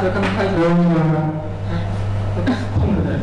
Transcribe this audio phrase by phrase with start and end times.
[0.00, 1.20] 大学刚开学那个，
[2.72, 3.20] 控制的。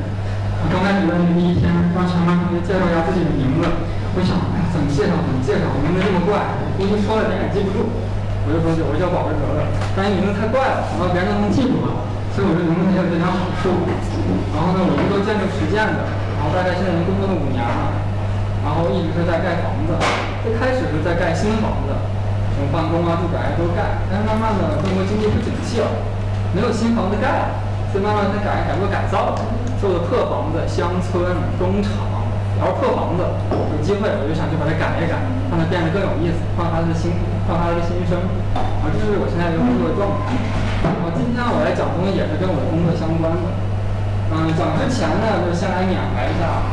[0.69, 3.65] 刚开始的那第一天，让全班同学介绍一下自己的名字。
[4.13, 5.17] 我想，哎，怎么介绍？
[5.25, 5.73] 怎么介绍？
[5.81, 7.89] 名字这么怪，估计说了别人也记不住。
[8.45, 9.65] 我就说，我叫宝贝格格。
[9.97, 12.05] 但是名字太怪了，然后别人都能记住嘛，
[12.37, 13.73] 所以我这名字也有这点好处。
[14.53, 16.05] 然后呢，我是做建筑实践的，
[16.37, 17.89] 然后大概现在已经工作了五年了，
[18.61, 19.97] 然后一直是在盖房子。
[20.45, 21.97] 最开始是在盖新房子，
[22.53, 24.05] 什么办公啊、住宅都盖。
[24.13, 25.89] 但是慢慢的，中国经济不景气了，
[26.57, 27.53] 没有新房子盖，
[27.93, 29.37] 所以慢慢在改改过改造。
[29.77, 31.21] 做的破房子、乡村、
[31.61, 31.93] 工厂，
[32.57, 33.21] 然后破房子，
[33.53, 35.21] 有机会我就想去把它改一改，
[35.53, 37.13] 让它变得更有意思，焕发它的新，
[37.45, 38.17] 焕发它的新生。
[38.57, 40.33] 啊，这是我现在一个工作状态。
[40.81, 43.45] 然后今天我来讲东西也是跟我的工作相关的。
[44.33, 46.65] 嗯，讲之前呢，就先来缅怀一下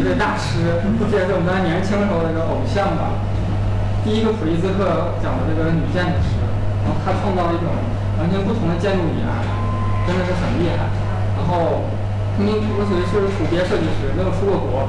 [0.00, 0.80] 位大师，
[1.12, 3.12] 这也是我们大家年轻时候的一个偶像吧。
[4.08, 6.40] 第一个普利兹克讲的这个女建筑师，
[6.80, 7.68] 然后她创造了一种
[8.18, 9.28] 完全不同的建筑语言，
[10.06, 10.88] 真的是很厉害。
[11.36, 11.86] 然后。
[12.36, 14.84] 因为我属于是土鳖设计师，没有出过国，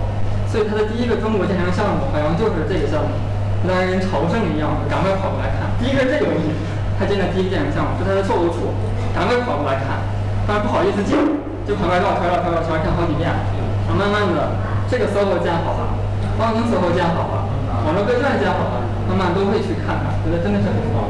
[0.52, 3.16] 所以他的第一个中国建成项目好像就是这个项目，
[3.64, 5.72] 跟人朝圣一样，赶快跑过来看。
[5.80, 6.52] 第一个是这个东西，
[7.00, 8.76] 他建的第一个建成项目是他的售楼处，
[9.16, 10.04] 赶快跑过来看，
[10.44, 11.16] 但是不好意思进，
[11.64, 13.32] 就跑过来绕圈绕圈绕圈看好几遍。
[13.32, 14.52] 然后慢慢的，
[14.92, 15.96] 这个 SOHO 建好了，
[16.36, 17.48] 望京 SOHO 建好了，
[17.88, 21.08] 网络歌剧院建好了，慢慢都会去看看，觉得真的是很棒。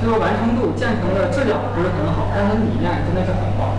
[0.00, 3.72] 这个完成度、建成的质量不是很好，但是它理念真的是很棒。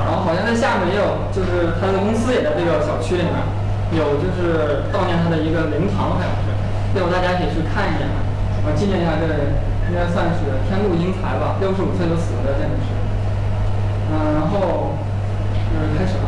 [0.00, 3.36] 然后好像在下面也有，就是他的公司也在这个小区里面，
[3.92, 6.48] 有就是悼念他的一个灵堂，好像是，
[6.96, 8.08] 要不大家可以去看一眼，
[8.64, 12.88] 啊，纪念一下这人应该算是天妒英才吧，六十五岁就死了的建筑师。
[14.10, 14.96] 嗯，然后
[15.68, 16.26] 就是开始了。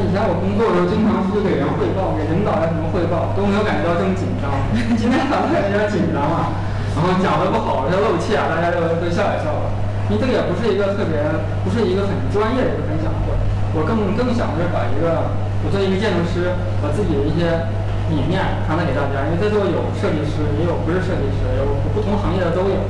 [0.00, 4.48] 以前我工作的时候，经常出去给人汇报，给领导呀什么汇报，都没有感觉到这么紧张。
[4.96, 6.56] 今天好像有点紧张啊，
[6.96, 9.68] 然后讲的不好，要漏气啊，大家就都笑一笑了。
[10.08, 11.20] 因为这个也不是一个特别，
[11.62, 13.30] 不是一个很专业的一个分享会，
[13.76, 15.30] 我更更想是把一个
[15.62, 16.50] 我作为一个建筑师，
[16.82, 17.68] 把自己的一些
[18.10, 19.28] 理念传达给大家。
[19.28, 22.80] 因为在座有设计师，也有不是设计师，有不同行业的都有，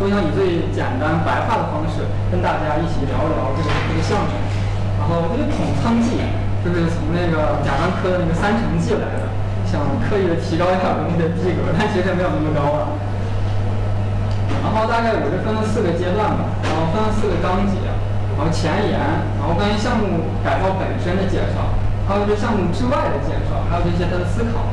[0.00, 4.34] 都想以最简单白话的方式跟大家一起聊一聊这个这个项目。
[4.98, 6.18] 然后这个统仓计。
[6.64, 9.28] 就是从那个甲方科的那个三成计来的，
[9.68, 12.96] 想刻意的提高一下我们的逼格，但其实没有那么高啊。
[14.64, 17.76] 然后大概我是分了四个阶段吧，然后分了四个章节，
[18.32, 18.96] 然后前言，
[19.36, 21.68] 然后关于项目改造本身的介绍，
[22.08, 24.72] 还有这项目之外的介绍，还有这些他的思考。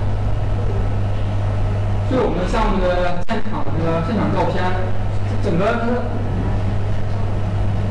[2.08, 4.64] 对我们项目的现场这个现场照片，
[5.44, 6.21] 整个它。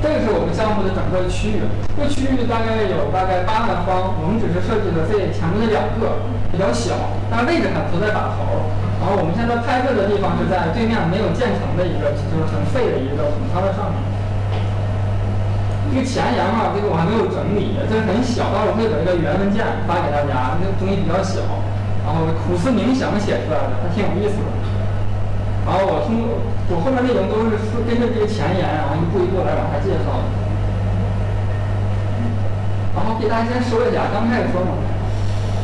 [0.01, 1.61] 这个是我们项目的整个区域，
[1.93, 6.97] 这个区域大概有大概八万方，我们只是设计了这前面的两个比较小，
[7.29, 8.65] 但位置还不，在把头。
[8.97, 13.97] 然后我们现在拍摄的地方是在对面没有建成的一个，就是很废的一个筒仓的上面。
[15.93, 21.45] 这个前言嘛，这个我还没有整理，这个很小，到时候会把这个原文件发给大家，那个东西比较小，
[22.05, 24.49] 然后苦思冥想写出来的，还挺有意思的。
[25.71, 26.19] 然后我通
[26.67, 27.55] 我后面内容都是
[27.87, 30.19] 跟着这个前言，然后一步一步来往下介绍。
[32.91, 34.75] 然后给大家先说一下，刚开始说嘛，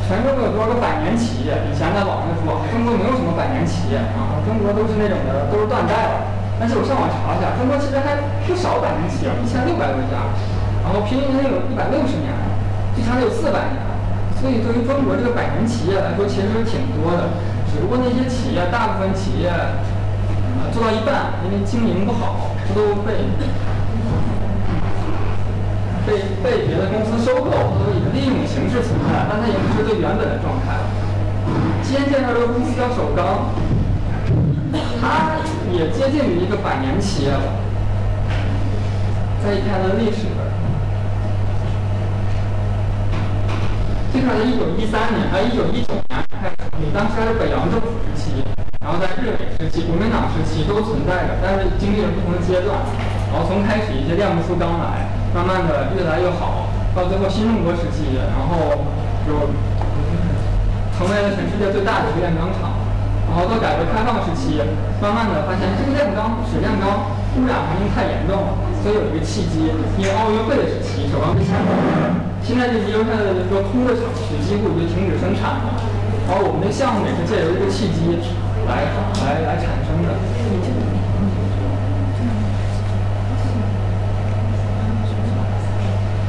[0.06, 1.58] 全中国有多少个百年企业？
[1.66, 6.30] 以前在网上说中国没有什么百年企业啊，中国都是那种的，都是断代了。
[6.62, 8.14] 但是我上网查一下，中国其实还
[8.46, 10.30] 不少百年企业，一千六百多家，
[10.86, 12.30] 然后平均年龄有一百六十年，
[12.94, 13.82] 最长的有四百年。
[14.38, 17.34] 所以对于中国这个百年企业来说，其实挺多的。
[17.66, 19.50] 只不过那些企业，大部分企业。
[20.72, 23.24] 做到一半，因为经营不好，它都被
[26.06, 26.12] 被
[26.42, 30.78] 被别的公司收购，它都以另一种形式存在，但它也不是最原本的状态。
[31.82, 33.50] 今天介绍这个公司叫首钢，
[35.00, 35.38] 它
[35.72, 37.42] 也接近于一个百年企业了。
[39.42, 40.26] 再一看它的历史，
[44.12, 48.65] 最开始一九一三年，呃，一九一九年开始成立，当时还是北洋政府时期。
[48.86, 52.86] 然后在日伪时期、国民党时期都存在着，但是经历了不同的阶段。
[53.26, 58.86] 然后从开始一些亮不出钢来，慢慢的越来越好，到最后新中国时期，然后
[59.26, 59.50] 就
[60.94, 62.78] 成为了全世界最大的一个炼钢厂。
[63.26, 64.62] 然后到改革开放时期，
[65.02, 68.54] 慢慢的发现这个炼钢、水炼钢污染环境太严重了，
[68.86, 69.66] 所以有一个契机，
[69.98, 75.74] 因为奥运会的时期首钢被限了，现在这遗留下来的这个空的厂区几乎就停止生产了。
[76.30, 78.14] 然后我们的项目也是借由这个契机
[78.66, 78.90] 来
[79.22, 80.08] 来来产生的。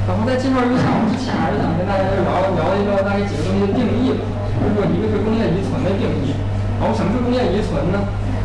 [0.07, 4.23] 然后在介绍这个项目之前，还是想跟大家聊聊一个大概几个东西的定义吧。
[4.57, 6.33] 就是说，一个是工业遗存的定义。
[6.79, 7.99] 然后什么是工业遗存呢？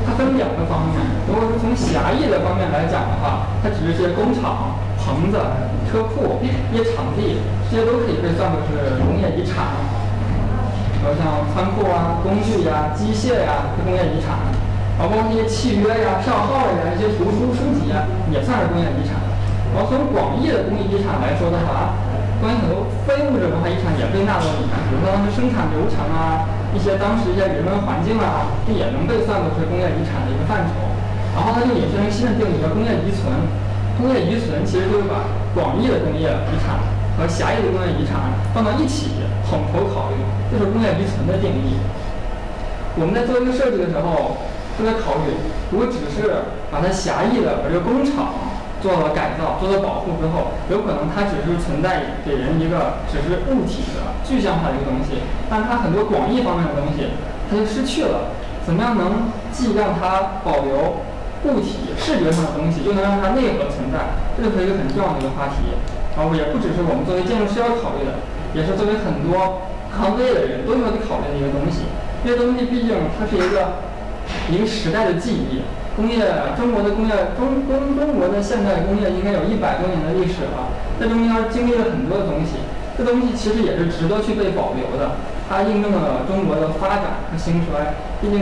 [0.04, 0.98] 它分两个方面。
[1.28, 5.38] 如果是从狭义的方面来讲的话，它只是些工厂、棚子、
[5.86, 7.38] 车库、一些场地，
[7.70, 9.70] 这些都可以被算作是工业遗产。
[11.02, 14.38] 然后像仓库啊、工具呀、机械呀，是工业遗产。
[14.94, 19.19] 然后包括一些契约呀、票号呀、一些图书书籍呀，也算是工业遗产。
[19.75, 21.99] 然后从广义的工业遗产来说的话，
[22.38, 30.78] 关于很多非物质文化遗产也被纳入里面，比如说它们生产流程啊，一些当时一些人文环境啊，这也能被算作是工业遗产的一个范畴。
[31.34, 33.26] 然后它就引申成新的定义，叫工业遗存。
[33.96, 35.25] 工业遗存其实就是把
[35.56, 36.76] 广义的工业遗产
[37.16, 39.10] 和狭义的工业遗产放到一起
[39.48, 40.16] 统筹考虑，
[40.52, 41.81] 这是工业遗存的定义。
[43.00, 44.37] 我们在做一个设计的时候，
[44.76, 45.32] 都在考虑，
[45.72, 48.52] 如果只是把它狭义的把这个工厂。
[48.82, 57.14] 做了改造，做了保护之后，有可能它只是存在给人一个只是物体的具象化的一个东西，但它很多广义方面的东西，
[57.46, 58.34] 它就失去了。
[58.66, 60.98] 怎么样能既让它保留
[61.46, 64.19] 物体视觉上的东西，又能让它内核存在？
[64.34, 65.78] 这就是一个很重要的一个话题。
[66.19, 68.19] 然后也不只是我们作为建筑师要考虑的，
[68.50, 69.62] 也是作为很多
[69.98, 71.84] 行业的人都要去考虑的一个东西。
[72.24, 73.82] 这些东西毕竟它是一个
[74.48, 75.62] 一个时代的记忆。
[75.94, 76.24] 工业，
[76.56, 82.64] 中国的工业，中中中国的现代工业应该有一百多年的历史了，这中间经历了很多的东西，
[82.96, 87.92] 这东西其实也是值得去被保留的，它印证了中国的发展和兴衰。
[88.24, 88.40] 毕竟，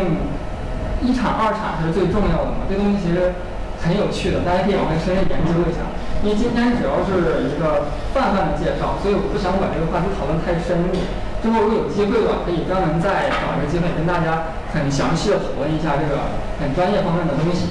[1.03, 3.35] 一产二产是最重要的嘛，这东西其实
[3.83, 5.91] 很有趣的，大家可以往深入研究一下。
[6.23, 10.95] 因为今天主要是一个泛泛的介绍，所以我不想把这个话题讨论太深入。
[11.43, 17.71] 之后如果有机会了，可以专门再找一个机会跟大家很详细的讨论一下这个很专业方面的东西。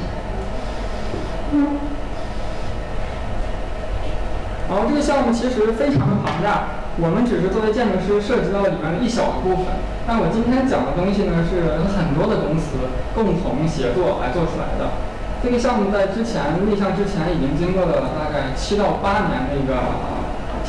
[4.69, 9.65] 然后这个项目其实非常的庞大，我们只是作为建筑师涉及到里面的一小部分。
[10.05, 12.77] 但我今天讲的东西呢，是很多的公司
[13.13, 14.97] 共同协作来做出来的。
[15.41, 19.73] 这个项目在之前立项之前已经经过了大概七到八年的一个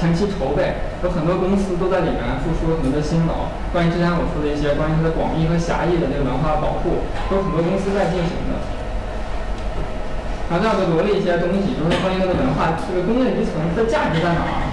[0.01, 3.53] 前期筹备，有很多公司都在里面付出了很多的辛劳。
[3.69, 8.57] 关于之前我说的一些关于它的广义和狭义的这个文化保护，有很多公司在进行的。
[10.49, 14.73] 然后这样就罗列一些东西，就是关于它的文化，这个工业遗存它的价值在哪儿？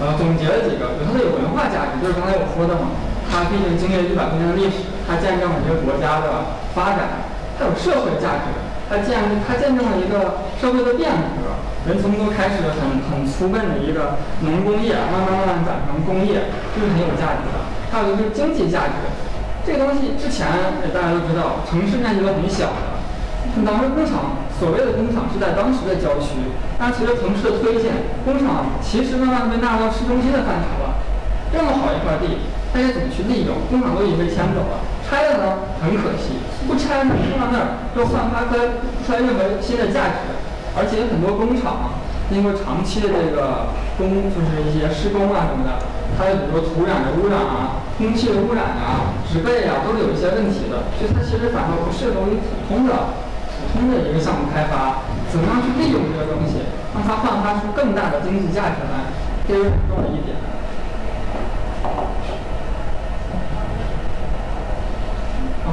[0.00, 2.96] 呃，总结了几个，有它的有文化价值，就是刚才我说的嘛，
[3.28, 7.20] 它毕竟经历了一百多年的历史，它见证了一个国家的发展，
[7.60, 8.48] 它有社会价值。
[8.88, 11.43] 它见它见证了一个社会的变革，
[11.84, 17.60] 人从头开始很很粗笨的一个农工业，慢慢慢慢转成工业，这是很有价值的。
[17.92, 19.04] 还有一个经济价值，
[19.66, 20.48] 这个东西之前
[20.96, 22.96] 大家都知道，城市面积都很小的，
[23.68, 26.40] 当时工厂所谓的工厂是在当时的郊区，
[26.80, 27.92] 但随着城市的推进，
[28.24, 31.04] 工厂其实慢慢被纳入到市中心的范畴了。
[31.52, 33.60] 这么好一块地，大家怎么去利用？
[33.68, 34.80] 工厂都已经被迁走了。
[35.04, 35.44] 拆了呢，
[35.84, 38.56] 很可惜；不拆呢，放在那儿又焕发出
[39.04, 40.33] 出来任何新的价值。
[40.76, 41.94] 而且很多工厂
[42.30, 45.78] 因为长期的这个工，就是一些施工啊什么的，
[46.18, 50.88] 它比如说土壤的污染啊、空气的污染啊、植被啊，都有一些问题的。
[50.98, 53.14] 所以它其实反倒不适合于普通的、
[53.72, 55.04] 普通的一个项目开发。
[55.30, 56.62] 怎么样去利用这个东西，
[56.94, 59.10] 让它焕发出更大的经济价值来，
[59.48, 60.38] 这是很重要的一点。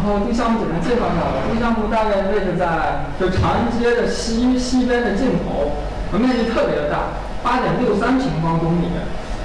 [0.01, 1.45] 然后这个项目简单介绍一下吧。
[1.45, 5.77] 这个项目大概位置在就长安街的西西边的尽头，
[6.17, 7.13] 面积特别的大，
[7.45, 8.89] 八点六三平方公里。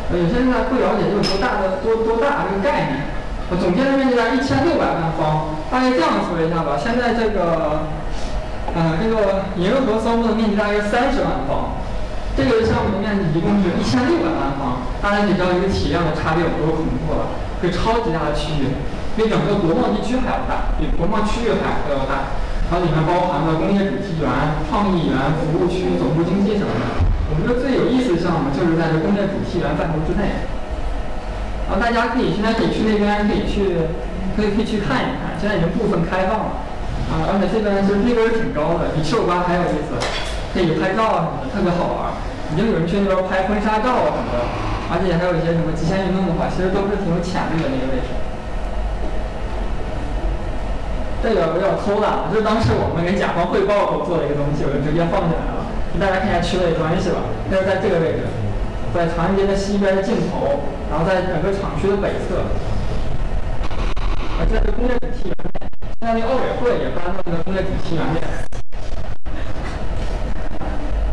[0.09, 3.05] 呃，有些人在不了解这有多大的多多大这个概念。
[3.53, 5.53] 呃，总建筑面积在一千六百万方。
[5.69, 6.81] 大概这样说一下吧。
[6.81, 7.85] 现在这个，
[8.73, 11.77] 呃，这个银河 SOHO 的面积大约三十万方，
[12.33, 14.89] 这个项目的面积一共是一千六百万方。
[15.05, 18.73] 大家可以知道一个体量的差别有多恐怖了，是超级大的区域。
[19.17, 22.37] 比整个国贸地区还要大，比国贸区域还还要大。
[22.69, 24.29] 它里面包含了工业主题园、
[24.69, 26.85] 创意园、服务区、总部经济什么的。
[27.31, 30.45] 我觉得最有意思的项目就是在这工业主题园范畴之内。
[31.65, 33.89] 然后大家可以现在可以去那边，可以去，
[34.37, 35.33] 可以可以去看一看。
[35.41, 36.69] 现在已经部分开放了。
[37.09, 39.97] 啊，而且这边其实逼格是挺高的，比七五八还有意思，
[40.53, 42.13] 可以拍照啊什么的，特别好玩。
[42.51, 44.43] 已经有人去那边拍婚纱照啊什么的。
[44.91, 48.11] 而且还有一些什么极限运动的话，其实都是挺有潜力的那个位置。
[51.27, 55.67] 这个比较偷懒，就是当时我们给甲方汇报时候做的一个东西，我就直接放进来了。
[55.91, 57.19] 给大家看一下区位关系吧，
[57.51, 58.31] 那是在这个位置，
[58.95, 62.47] 在长安街的西边的尽头，然后在整个厂区的北侧。
[64.39, 65.67] 而这是工业主题园面，
[65.99, 68.23] 现在那个奥委会也搬到这个工业主题园面。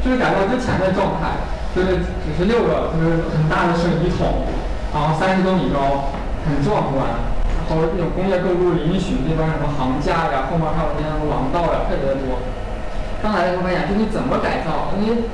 [0.06, 1.42] 这是改造之前的状态，
[1.74, 4.46] 就是只是六个就是很大的水泥桶，
[4.94, 6.14] 然后三十多米高，
[6.46, 7.33] 很壮观。
[7.74, 12.38] 然后那种工业构筑嶙峋，那边什么行架呀，后面还有那些廊道呀，特别的多。
[13.26, 14.94] 刚来的时候发现，就你怎么改造？
[15.02, 15.26] 因为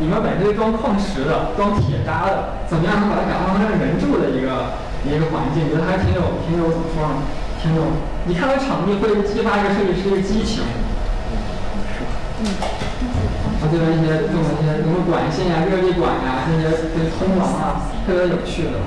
[0.00, 4.88] 里面本身是装矿石的，装铁渣的，怎么样能把它改造成人住的一个？
[5.06, 7.22] 一个环境，觉得还挺有、挺有怎么说呢？
[7.62, 7.82] 挺有，
[8.26, 10.64] 你看到场地会激发一个设计师的激情。
[12.42, 12.44] 嗯。
[13.60, 18.82] 然后这边一些用的一些什么管线呀、热力管呀，这些这些通廊啊，特别有趣的。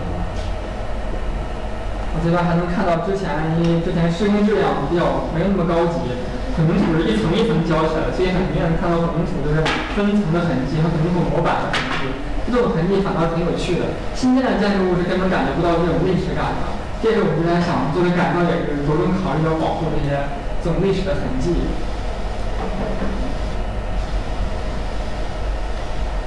[2.11, 6.11] 我这边还能看到之前，因为之前施工质量比较没有那么高级，
[6.59, 9.63] 混凝土是一层一层浇起来的，所以很明显能看到混凝土就是
[9.95, 12.11] 分层的痕迹和混凝土模板的痕迹。
[12.51, 13.95] 这种痕迹反倒挺有趣的。
[14.11, 16.75] 新建的建筑物是根本感觉不到这种历史感的。
[16.99, 20.27] 这是我们之前想做的改造，也是着重考虑要保护这些
[20.59, 21.63] 这种历史的痕迹。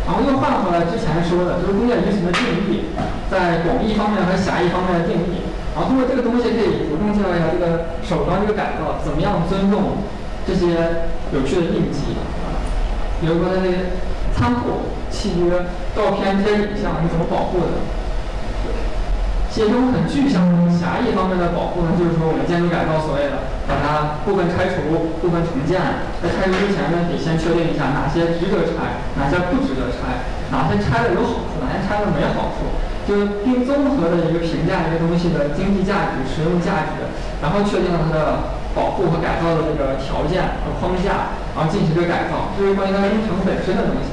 [0.09, 2.89] 然后又换回来之前说的，就是工业遗存的定义，
[3.31, 5.45] 在广义方面和狭义方面的定义。
[5.75, 10.07] 然后通过这个东西可以着重介绍一下这个首钢这个改造怎么样尊重
[10.47, 12.15] 这些有趣的印记，
[13.21, 13.99] 比如说它些
[14.35, 14.95] 仓库。
[15.15, 15.63] 契约、
[15.95, 17.79] 照片这些影像是怎么保护的？
[19.55, 25.79] 这种很具象的狭义方面的保护呢，就是说我们建筑改造所谓的把它部分拆除、部分重建。
[26.19, 32.75] 在拆除之前呢，得先确定一下哪些值得拆，哪些不值得拆，哪些拆了有好处，哪些拆了没好处，
[33.07, 37.05] 就是并综合的一个评价一个东西的经济价值、实用价值，
[37.45, 42.51] 然后确定了它的保护和改造的这个条件和框架，然后进行这个改造。
[42.57, 44.11] 这是关于它工程本身的东西。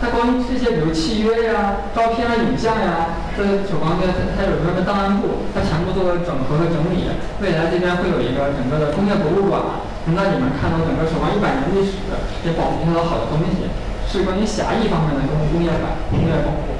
[0.00, 7.04] 它关于这些，比如契约呀、照片啊、影像呀，这首钢它它有什么档案部，它全部做了整合和整理。
[7.44, 12.00] 未来这边会有一个整个的工业博物馆，能在里面看到整个首钢一百年历史
[12.48, 13.68] 也保存下来好的东西，
[14.08, 16.79] 是关于狭义方面的工工业感、工业保护。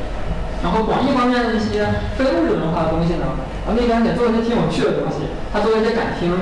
[0.62, 1.86] 然后广义方面的一些
[2.16, 3.24] 非物质文化的东西呢，
[3.66, 6.32] 啊那边也做一些挺有趣的东西，他做一些展厅，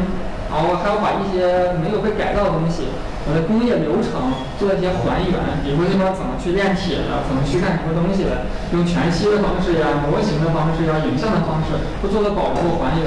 [0.50, 2.88] 然后还要把一些没有被改造的东西。
[3.28, 13.04] 我的工业流程做一些还原，比如说这边怎么去炼铁的，怎么去干什么东西的，用全息的方式呀、模型的方式呀、影像的方式，都做了保留还原。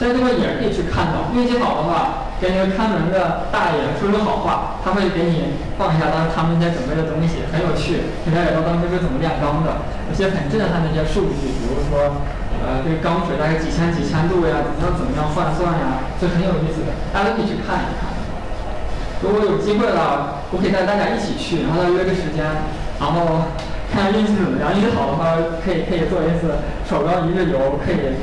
[0.00, 12.24] 现在这边也可以去看到，运气好的话，给那个看门的大爷说说好话，他会给你放一下当他们在准备的东西，很有趣，你了解到当时是怎么炼钢的，有些很震撼的一些数据，比如说，
[12.64, 18.07] 呃，这个钢水大概几千几千度呀，怎么样怎么样换算呀，这很有意思的，大家都可以去看一看。
[19.22, 22.46] 如果有机会了，我可以带大家一起去，然后再约个时间，
[23.00, 23.50] 然后
[23.90, 24.70] 看看运气怎么样。
[24.74, 28.14] 运气好的话，可以可以做一次首钢一日游，可以。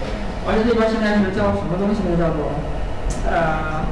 [0.48, 2.16] 而且这边现在是叫什么东西呢？
[2.16, 2.54] 叫做
[3.28, 3.84] 呃，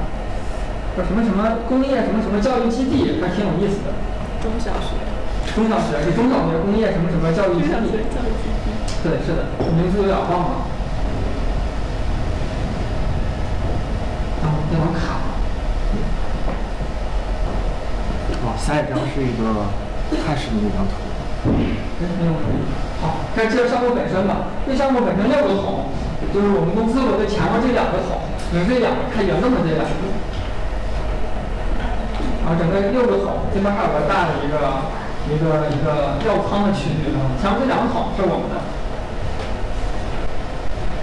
[0.96, 3.92] 叫什么什么工业什么什么教育基地，还挺有意思的。
[4.40, 4.96] 中小学。
[5.58, 7.74] 中小学是中小学工业什么什么教育基地。
[7.74, 8.72] 教育基地。
[9.04, 10.72] 对，是的，名字有点忘了。
[14.46, 15.23] 啊，电脑卡。
[18.64, 19.68] 下一张是一个
[20.24, 20.96] 开始的那张图。
[21.44, 22.32] 没有
[23.04, 24.48] 好，开始介绍项目本身吧。
[24.64, 25.92] 这项目本身六个桶，
[26.32, 28.24] 就是我们公司我的前面这两个桶，
[28.56, 29.92] 是这两个开圆洞的这两个。
[32.40, 34.56] 然后整个六个桶，这边还有个大的一个
[35.28, 37.12] 一个一个料仓的区域。
[37.44, 38.64] 前面这两个桶是我们的。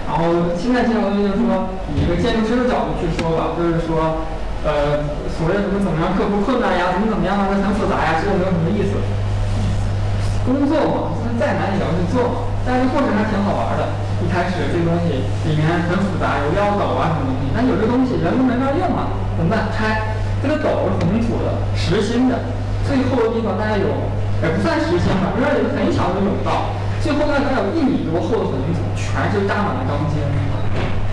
[0.09, 4.25] 然后现在介绍的就是说，以一个建筑师的角度去说吧，就是说。
[4.61, 5.01] 呃，
[5.33, 8.93] 所谓怎么怎么样克服困难呀，怎么怎么样啊，这很复杂呀，其实没有什么意思。
[10.45, 12.45] 工作嘛，再难也要去做嘛。
[12.61, 13.89] 但是过程还挺好玩的。
[14.21, 17.49] 一开始这东西里面很复杂，有撩斗啊什么东西。
[17.57, 19.65] 但有这东西人工没法用啊，怎么办？
[19.73, 20.13] 拆。
[20.41, 22.37] 这个斗是混凝土的，实心的。
[22.85, 23.89] 最厚的地方大概有，
[24.41, 26.73] 也不算实心吧，这边有个很小的甬道。
[27.01, 30.21] 最后呢，大概有一米多厚的混凝土，全是扎满了钢筋。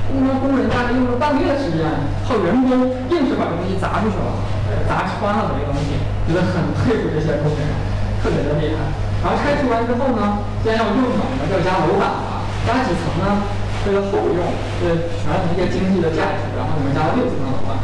[0.09, 1.85] 工人工人大概用了半个月的时间，
[2.25, 4.33] 靠人工硬是把这东西砸出去了，
[4.89, 7.69] 砸穿了这个东西，觉得很佩服这些工人，
[8.25, 8.89] 特别的厉害。
[9.21, 13.43] 然后拆除完之后呢，既然要用嘛，我们就加楼板了，加几层呢？
[13.87, 14.43] 为了后用，
[14.83, 17.79] 为了传承一些经济的价值，然后你们加了六层的楼板。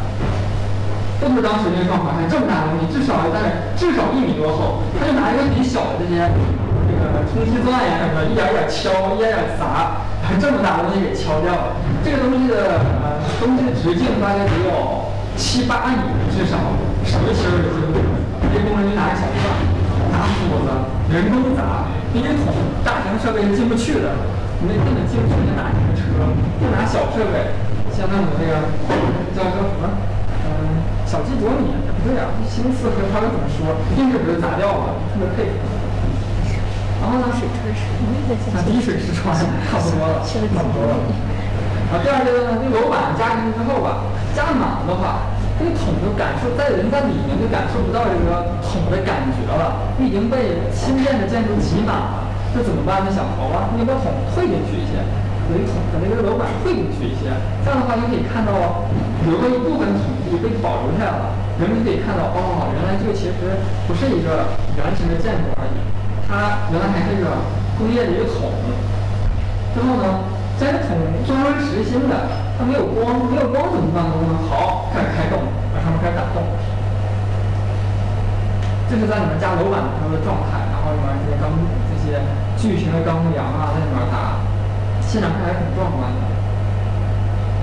[1.19, 6.19] 这就是当时那个状况，看这么大的东西，至少在至少一米多厚，他就拿一个很小的这些
[7.35, 11.75] 冲击钻呀什么，一点一点敲，一点点砸，把这么大的东西给敲掉了。
[11.99, 15.99] 这个东西的呃东西的直径大概得有七八米
[16.31, 16.55] 至少，
[17.03, 17.99] 手一其实有这个
[18.55, 19.43] 这工人就拿个小钻，
[20.15, 20.71] 拿斧子，
[21.11, 22.55] 人工砸，因为桶
[22.87, 24.15] 大型设备是进不去的，
[24.63, 26.07] 你那根本进不去，你拿什么车？
[26.63, 27.51] 就拿小设备，
[27.91, 28.63] 像那种那个
[29.35, 29.91] 叫叫什么？
[30.47, 33.75] 嗯，小鸡啄米不对啊，形容词和它怎么说？
[33.99, 35.74] 硬是不是砸掉了，特别配合。
[37.05, 37.29] 然后呢？
[37.29, 40.97] 啊，滴水石穿，差不多了，差不多了。
[41.93, 45.29] 啊，第二阶段呢，这楼板加进去之后吧，加满了的话，
[45.61, 52.25] 这个桶就感受在人在里面就感受不到这个桶的感觉了，已经被新建的建筑挤满了。
[52.57, 53.13] 这怎么办呢？
[53.13, 54.97] 想好吧，你把桶退进去一些。
[55.45, 57.29] 等桶把那个楼板退进去一些，
[57.61, 58.81] 这样的话就可以看到
[59.29, 61.37] 留了一部分桶地被保留下来了。
[61.61, 63.37] 人们就可以看到，哦，原来这个其实
[63.85, 65.77] 不是一个圆形的建筑而已，
[66.27, 67.29] 它原来还是一个
[67.77, 68.51] 工业的一个桶。
[69.73, 70.25] 之后呢，
[70.59, 72.15] 这桶装是实心的，
[72.57, 74.13] 它没有光，没有光怎么办呢？
[74.49, 76.41] 好，开始开洞，把上面开始打洞。
[78.87, 81.51] 这是在里面加楼板的时候的状态，然后里面这些钢
[81.89, 82.21] 这些
[82.55, 84.41] 巨型的钢梁啊，在里面打。
[85.05, 86.19] 现场看还是很壮观的，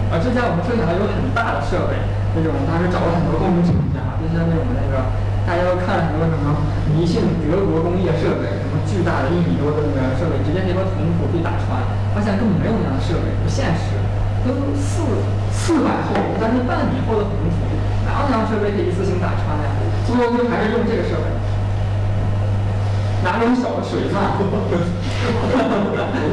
[0.09, 1.99] 而之前我们设想的有很大的设备，
[2.33, 5.05] 那种当时找了很多工程厂家，就像那种那个
[5.47, 6.55] 大家都看很多什么
[6.95, 11.83] 迷信德国工业设备，什么巨大的一米多的那个设备，直接可以把铜土地打穿，
[12.15, 13.99] 发现根本没有那样的设备，不现实，
[14.47, 15.03] 都四
[15.51, 17.59] 四百厚，将近半米厚的铜土，
[18.07, 19.71] 哪有那样设备可以一次性打穿呀？
[20.07, 21.27] 最后就还是用这个设备。
[23.23, 24.19] 拿那种小的水钻，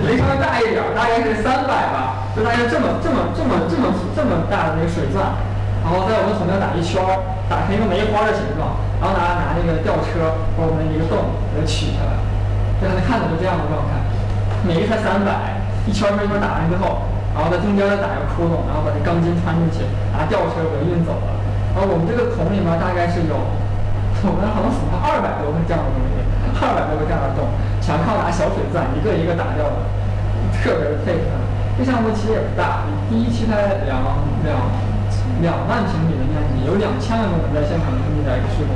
[0.02, 5.38] 没稍微大一点，大概是三百吧，就大概这么这么这么这么这么大的那个水钻，
[5.86, 6.98] 然后在我们桶上打一圈，
[7.46, 12.20] 打成一个梅花的形状，然后拿拿那个吊车把我们一个洞给它取下来，
[12.84, 14.04] 让它看着就这样的状态，
[14.68, 15.58] 每个才三百，
[15.88, 21.40] 一圈一圈打完之后，然后在中间再打一个窟窿，然后把这钢筋穿进去，拿吊车给它运走了，
[21.74, 23.36] 然后我们这个桶里面大概是有，
[24.28, 26.18] 我们好像数了二百多个这样的东西。
[26.60, 27.48] 二百多个这样的洞，
[27.80, 29.80] 全靠拿小水钻一个一个打掉的，
[30.60, 31.32] 特别的佩服。
[31.78, 34.04] 这项目其实也不大，第一期才两
[34.44, 34.60] 两
[35.42, 38.76] 两万平米的面积，有两千万个人在现场参与的施工，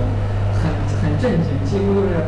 [0.61, 0.69] 很
[1.01, 2.23] 很震惊，几乎就是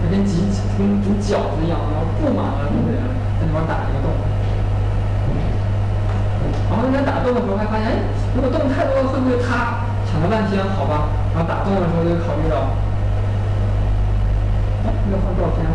[0.00, 0.46] 就跟挤
[0.78, 3.00] 跟煮饺子一样，然后布满了那个人
[3.40, 4.12] 在那边打一个洞。
[6.70, 7.92] 然后在打洞的时候还发现，哎，
[8.36, 9.88] 如果洞太多了会不会塌？
[10.06, 12.70] 想了半天，好吧，然后打洞的时候就考虑到。
[14.80, 15.66] 一个放照片，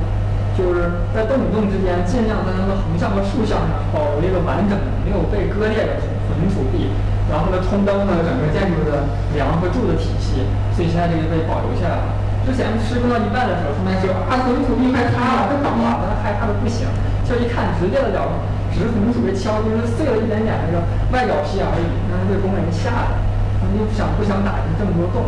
[0.55, 6.87] 就是在洞与洞之间，尽量在它的横向和竖向上保留一个完整的、没有被割裂的混凝土地，
[7.31, 12.17] 然后呢，通灯呢整个建筑的梁和柱的体系，所以现在这个被保留下来了。
[12.45, 16.85] 之前施工到一半的时候，他们还说啊，混凝土地快塌了，快倒了，害怕的不行。
[17.25, 23.17] 就一看，直接的了，只是混土被敲，就是碎了一点点那个外表皮而已，但是被工人吓的，
[23.57, 25.25] 他们就不想不想打进这么多洞，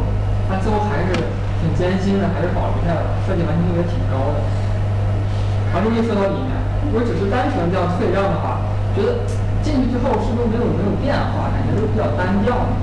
[0.50, 1.26] 但最后还是。
[1.58, 4.46] 挺艰辛的，还是保留下来了，设计完成度也挺高的。
[5.74, 6.54] 然后一说到里面，
[6.86, 8.62] 如果只是单纯这样退让的话，
[8.94, 9.26] 觉得
[9.68, 12.74] 进去之后是不是没有没有变化，感觉都比较单调呢？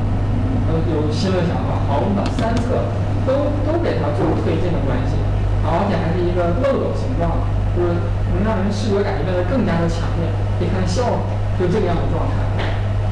[0.68, 2.92] 呃，有新的想法，好，我们把三侧
[3.24, 5.16] 都都给它做推进的关系，
[5.64, 7.40] 而且还是一个漏斗形状，
[7.72, 7.96] 就是
[8.36, 10.28] 能让人视觉感觉变得更加的强烈。
[10.60, 11.24] 可以看效果，
[11.56, 12.44] 就这个样的状态，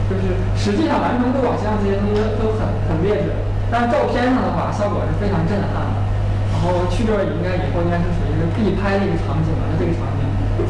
[0.09, 3.33] 就是实际上完成度啊，像这些东西都很很劣质。
[3.73, 5.97] 但是照片上的话，效果是非常震撼的。
[6.53, 9.65] 然后去这儿应该以后应该是属于是必拍的一个场景了。
[9.81, 10.23] 这个场景，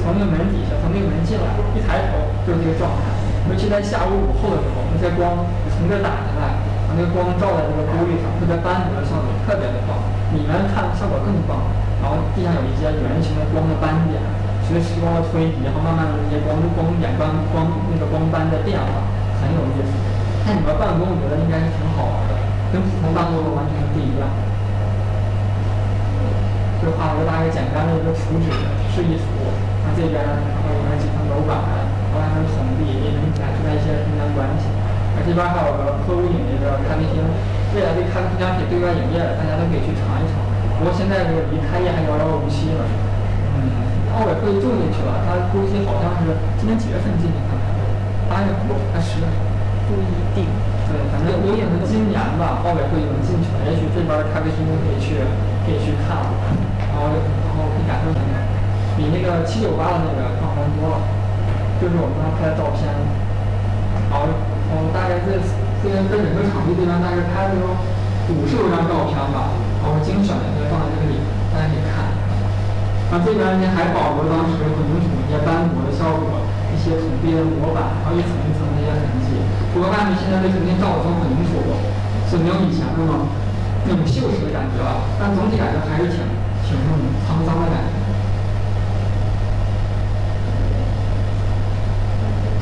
[0.03, 3.11] 从那个门底下，从那个门进来，一抬头就是这个状态。
[3.51, 5.43] 尤其在下午午后的时候，那些光
[5.75, 9.99] 从这打下来，把那个光照在这个玻璃上，特别斑驳的效果特别的棒。
[10.33, 11.59] 里面看效果更棒。
[12.01, 14.19] 然后地上有一些圆形的光的斑点，
[14.67, 19.07] 随着时光的推移，然后慢慢的那些光光点光光那个光斑的变化，
[19.43, 19.91] 很有意思。
[20.43, 22.35] 在里面办公，我觉得应该是挺好玩的。
[22.73, 24.27] 跟普通办公都完全不一样，
[26.81, 28.49] 就画了个大概简单的一个图纸
[28.91, 29.29] 示意图，
[29.85, 31.59] 那这边然后里面几层楼板，
[32.11, 34.71] 然后还有桶地，也能展出来一些空间关系。
[35.15, 37.21] 而这边还有个喝无饮的一个咖啡厅，
[37.77, 40.41] 未来这咖啡厅可以对外营业大家都可以去尝一尝。
[40.81, 42.83] 不过现在这个离开业还遥遥无期了。
[43.55, 43.61] 嗯，
[44.17, 47.53] 奥委会住进去了，他估计好像是今年几月份进去的？
[48.33, 48.65] 八月份
[48.95, 49.27] 还十月？
[49.87, 50.49] 不一定。
[50.89, 55.21] 对，反正有可能今年吧，奥委会有人进去了，也许这边的咖啡厅都可以去，
[55.65, 56.33] 可以去看了，
[56.81, 58.42] 然后然后可以感受一下，
[59.03, 61.03] 比那个七九八的那个壮观多了。
[61.83, 62.87] 就是我们刚才拍的照片，
[64.07, 65.35] 然后我们大概这
[65.83, 67.67] 这边这整个场地这边大概拍了有
[68.39, 69.51] 五十多张照片吧，
[69.83, 71.19] 然后精选的就放在这里，
[71.51, 72.15] 大家可以看。
[73.11, 79.43] 然后这边呢还保留了当时混凝土一些斑驳的效果，一些土壁的模板，然后一层一层的一些痕迹。
[79.75, 81.67] 不过外面现在被重新罩了层混凝土，
[82.31, 83.27] 是没有以前那么
[83.91, 86.23] 那种锈蚀的感觉了，但总体感觉还是挺
[86.63, 88.02] 挺那种沧桑的感觉。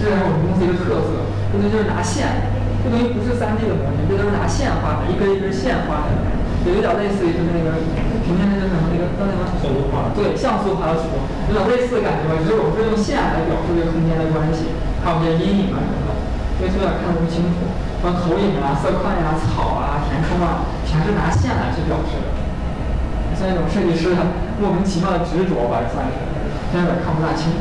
[0.00, 2.48] 这是我们公司一个特色，这东西就是拿线，
[2.80, 6.16] 这东西不是 3D 的模型，这都是拿线画的，一根一根线画的，
[6.64, 7.76] 就有点类似于就是那个
[8.24, 10.08] 平面那个什么那个叫那个像素画。
[10.16, 14.72] 对，像素画的图，有点类似的感觉吧，只是我们是用线来表示这个空间的关系，
[15.04, 16.16] 还有这些阴影啊什么的，
[16.56, 17.68] 所以有点看不清楚。
[18.00, 22.32] 什么投影啊、色块呀、草啊、填充啊，全是拿线来去表示的。
[23.36, 24.16] 像那种设计师
[24.58, 26.12] 莫名其妙的执着吧，算是，
[26.72, 27.58] 现在有点看不大清楚。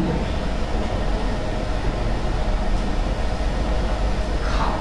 [4.47, 4.71] 好。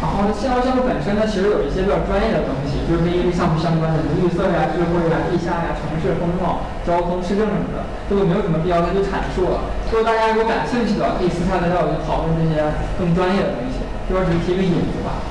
[0.00, 9.72] 然后信号项目本身呢，其实有一些比较专业的东西，就是跟一个项目相关的，什么绿色呀、智慧呀、地下呀、城市风貌、交通、市政什么的，这个没有什么必要再去阐述了。
[9.88, 12.60] 如果大家如果感兴趣的，可以私下跟我去讨论这些
[13.00, 15.24] 更专业的东西，这边只是提个引子吧。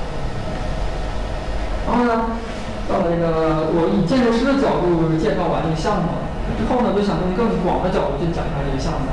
[1.86, 2.34] 然后呢，
[2.90, 6.26] 到了这个我以建筑师的角度介绍完这个项目了，
[6.58, 9.06] 之后呢，就想用更广的角度去讲一下这个项目。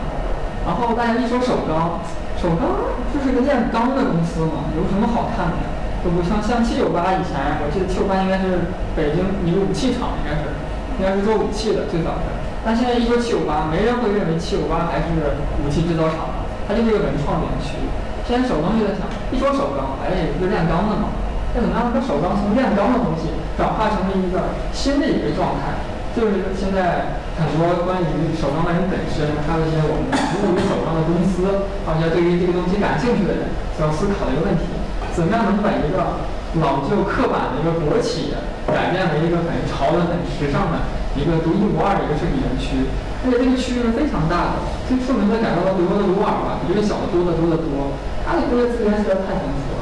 [0.65, 2.01] 然后大家一说首钢，
[2.39, 5.72] 首钢就是个炼钢的公司嘛，有什么好看的？
[6.03, 10.51] 就不像像七九八以前，我记得七九八应该是北京一个武器厂，应该是
[10.99, 12.27] 应该是做武器的最早的。
[12.59, 17.79] 但现在一说七九八，没人会认为七九八还是武器制造厂了，它就是一个文创园区。
[18.27, 21.15] 现在首钢就在想，一说首钢，哎，不是炼钢的嘛？
[21.55, 25.79] 那怎么样把首钢从炼钢的东西转化成了一个新的一个状态？
[26.15, 34.69] 就是现在很多关于首钢的人本身，还有一些我们服务于首钢的公司，还有一些对于这个东西感兴趣的人，需要思考的一个问题：
[35.13, 36.25] 怎么样能把一个
[36.57, 38.33] 老旧刻板的一个国企，
[38.65, 42.89] 改变为一个很潮的、很时尚的一个独一无二的一个设计园区？
[43.23, 47.95] 而且这个区域是非常大的，这说明在改造的多的鲁尔吧，比这个小的多得多得多，
[48.25, 49.81] 它的工业资源实在太丰富了。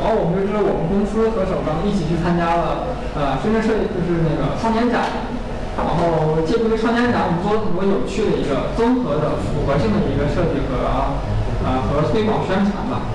[0.00, 5.28] 然后我们就是我们公司和首钢一起去参加了呃深圳设计就是那个双年展，
[5.76, 11.20] 然后借助这双年展，我们做了很多有趣的一个综合的复合性的一个设计和啊、
[11.64, 13.12] 呃、和推广宣传吧。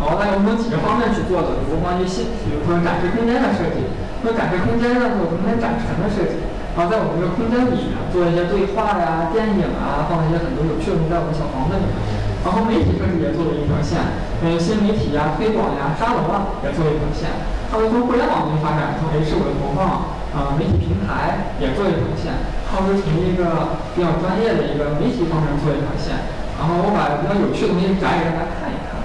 [0.00, 3.84] 然后大概我们从几个方面去做的，比如关于新，比如说展示空间的设计，
[4.24, 6.40] 那展示空间呢，有空间展陈的设计，
[6.72, 12.00] 然后在我们这个空间里面做一些对话呀、电影啊，放一些很多有趣的东西在我们小房子里面。
[12.40, 14.00] 然后媒体设计也做了一条线，
[14.40, 17.28] 呃，新媒体呀、推广呀、沙龙啊也做了一条线。
[17.68, 22.32] 还有从互联网的发展，从 H 五的投放，啊、媒体平台也做一条线。
[22.72, 26.16] 还有从一个比较专业的一个媒体方面做一条线。
[26.56, 28.96] 然后我把比较有趣的东西展给大家看一看。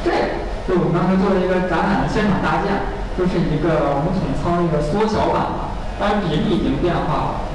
[0.00, 0.37] 这
[0.68, 7.48] 个就我们当时做了一个展览的现场搭建，就是一个我们统称一个缩小版吧，当然比例已经变化了。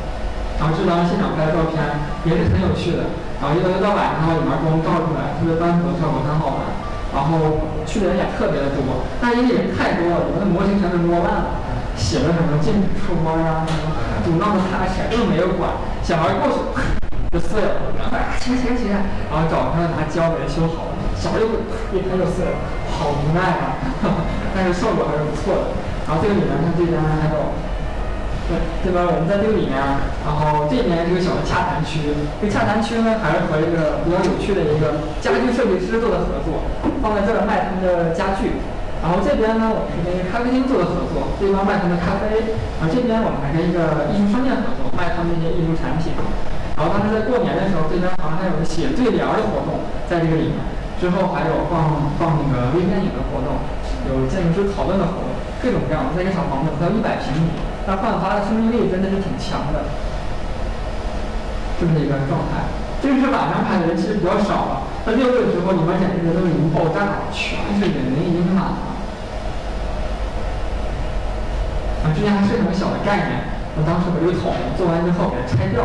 [0.57, 1.77] 然后这张现场拍的照片
[2.25, 3.13] 也是很有趣的。
[3.37, 6.73] 然后一到一到晚上，里面光照出来，特别斑驳，效果很好玩。
[7.13, 11.61] 然后去的人也特别的多，但是因为人太多了，我们的模型全都摸烂了，
[11.93, 13.93] 写了什么禁止触摸呀，什么
[14.25, 16.57] 阻挠的擦起来都没有管，小孩过去
[17.29, 18.97] 就碎了，赶快切切切，
[19.29, 21.45] 然后找他拿胶给它修好了，小孩就
[21.95, 22.57] 一拍就碎了，
[22.91, 23.77] 好无奈啊，
[24.55, 25.63] 但是效果还是不错的。
[26.05, 27.53] 然后这个里面像这边还有。
[28.43, 29.79] 对，这边我们在这个里面，
[30.19, 32.11] 然后这边是个小的洽谈区。
[32.43, 36.59] 这个洽谈区呢，还是和一个比较有趣的一个家具设计师做的合作，
[36.99, 38.59] 放在这儿卖他们的家具。
[38.99, 42.51] 然后这边呢，我们是跟一个咖啡厅做的合作，这边卖他们的咖啡。
[42.79, 46.11] 然后这边我们还跟一个艺术商店合作，卖他们一些艺术产品。
[46.75, 50.59] 然后当时在过年的时候，这边好像还有个写对联的活动在这个里面。
[51.03, 53.59] 之后还有放放那个微电影的活动，
[54.07, 57.51] 有建筑师讨论的活动，各种各样，在一个小房子，才有一百平米。
[57.83, 59.83] 但焕发的生命力真的是挺强的，
[61.75, 62.63] 这么一个状态。
[63.03, 68.79] 这个是晚上拍的人其实比较少了，到六月的时候，里面简直都已经爆炸了，全是人，人已经满了。
[72.07, 73.43] 啊，之前还是很小的概念，
[73.75, 75.83] 我当时把这个桶做完之后给它拆掉，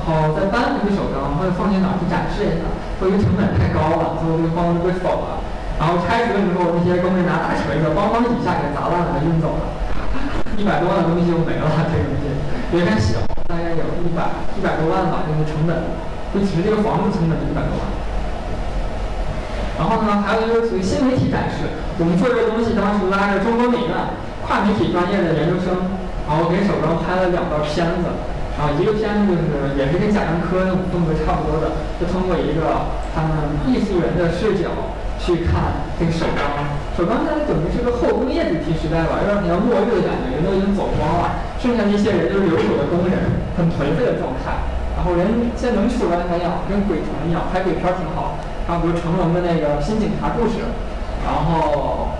[0.00, 2.64] 然后再搬回去首钢，或者放进哪儿去展示一下。
[3.04, 5.44] 由于成本太高了，最后这个方案被否了。
[5.76, 9.76] 然后拆除了之后，那些工人拿大锤子梆梆几下给砸烂了，给运走了。
[10.56, 12.32] 一百多万的东西就没了，这个东西
[12.72, 15.72] 别看小，大概有一百一百多万吧，这个成本，
[16.32, 17.84] 就只是这个房子成本就一百多万。
[19.80, 21.64] 然后呢，还有一个属于新媒体展示，
[21.96, 23.92] 我们做这个东西，当时拉着中国美院
[24.44, 25.88] 跨媒体专业的研究生，
[26.28, 28.20] 然后给首钢拍了两段片子，
[28.60, 36.68] 然然后一个片子就是也是跟贾樟柯那种风格差不多的，就通过一个他们艺术人的视角去看这个首钢。
[36.92, 44.60] 首钢现在等于是个后工业主题时代吧，有点像末日的感觉，人都已经走光了，剩下那些人就是留守的工人，很颓废的状态。
[44.92, 46.68] 然后人现在能出来没有？
[46.68, 48.36] 跟鬼城一样，拍鬼片儿挺好。
[48.68, 50.60] 然后比如成龙的那个新警察故事，
[51.24, 52.12] 然后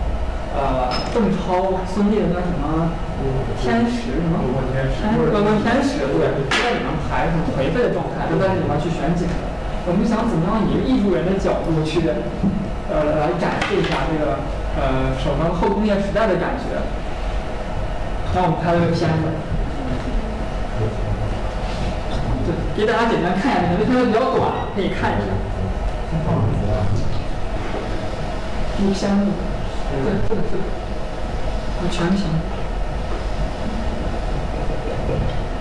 [0.56, 2.90] 呃邓超、孙俪的那什么
[3.60, 4.40] 天使什么，
[4.72, 9.28] 天使哎，恶魔天使，对，就在里面拍很颓废的状态，就在里面去选景。
[9.86, 12.02] 我们想怎么样以一个艺术人的角度去
[12.90, 14.38] 呃来展示一下这个
[14.76, 16.82] 呃首钢后工业时代的感觉。
[18.34, 19.24] 然后我们拍了个片子。
[22.46, 25.30] 对，给大家简单看一下，因为片子比较短，可以看一下。
[28.80, 29.26] 一片子，
[31.80, 32.24] 啊，全屏。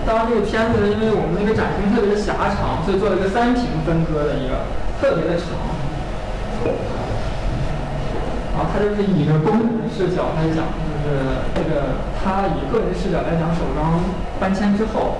[0.06, 4.64] 当然，这个片子因为我们那个展厅特别的狭长，所以做了一个三屏分割的一个，
[5.00, 5.46] 特别的长。
[8.56, 10.72] 然后它就是以一个工人视角来讲，
[11.04, 14.02] 就是这个他以个人视角来讲首钢
[14.40, 15.16] 搬迁之后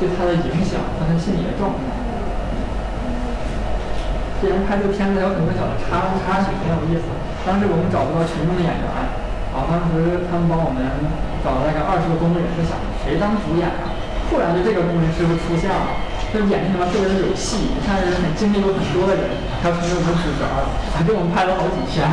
[0.00, 1.80] 对他的影响和他心理的状态。
[4.40, 7.08] 既然拍这个片子有很多小的插插曲，很有意思。
[7.44, 8.88] 当时我们找不到群众的演员，
[9.52, 10.80] 啊当时他们帮我们
[11.44, 13.92] 找了大概二十个工人，就想谁当主演啊？
[14.26, 16.00] 突然就这个工人师傅出现了，
[16.32, 19.28] 就演什么特别的有戏，你看是很经历过很多的人，
[19.60, 22.08] 他成为我们主角了，还给我们拍了好几天。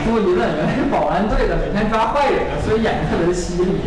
[0.00, 3.84] 不过李演员是保安队的，每天抓坏人的，所以演的特别的犀利。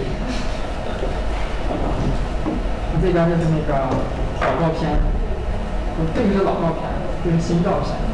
[3.01, 3.73] 这边就是那个
[4.45, 4.93] 老照片，
[6.13, 6.85] 这个是老照片，
[7.25, 8.12] 这是新照片。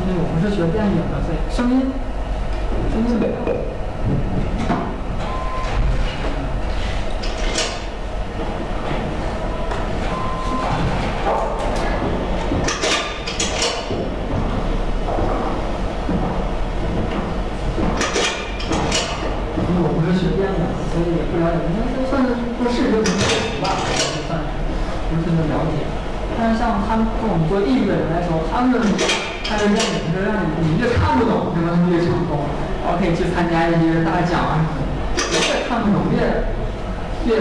[0.00, 1.92] 因为我们是学电影的，所以声音，
[2.92, 3.32] 声音没有。
[19.60, 23.76] 因为我不是学电的，所以也不了解，应该算是做视觉什么设计吧，
[24.14, 24.46] 就算是
[25.10, 25.84] 不是那么了解。
[26.38, 28.80] 但是像他们跟我们做艺术的人来说，他们
[29.44, 31.74] 拍的电影是让你你越看不懂，对吧？
[31.90, 32.46] 越成功，
[32.84, 35.24] 然后可以去参加一些大奖啊什么的。
[35.32, 36.18] 越看不懂，越
[37.24, 37.40] 越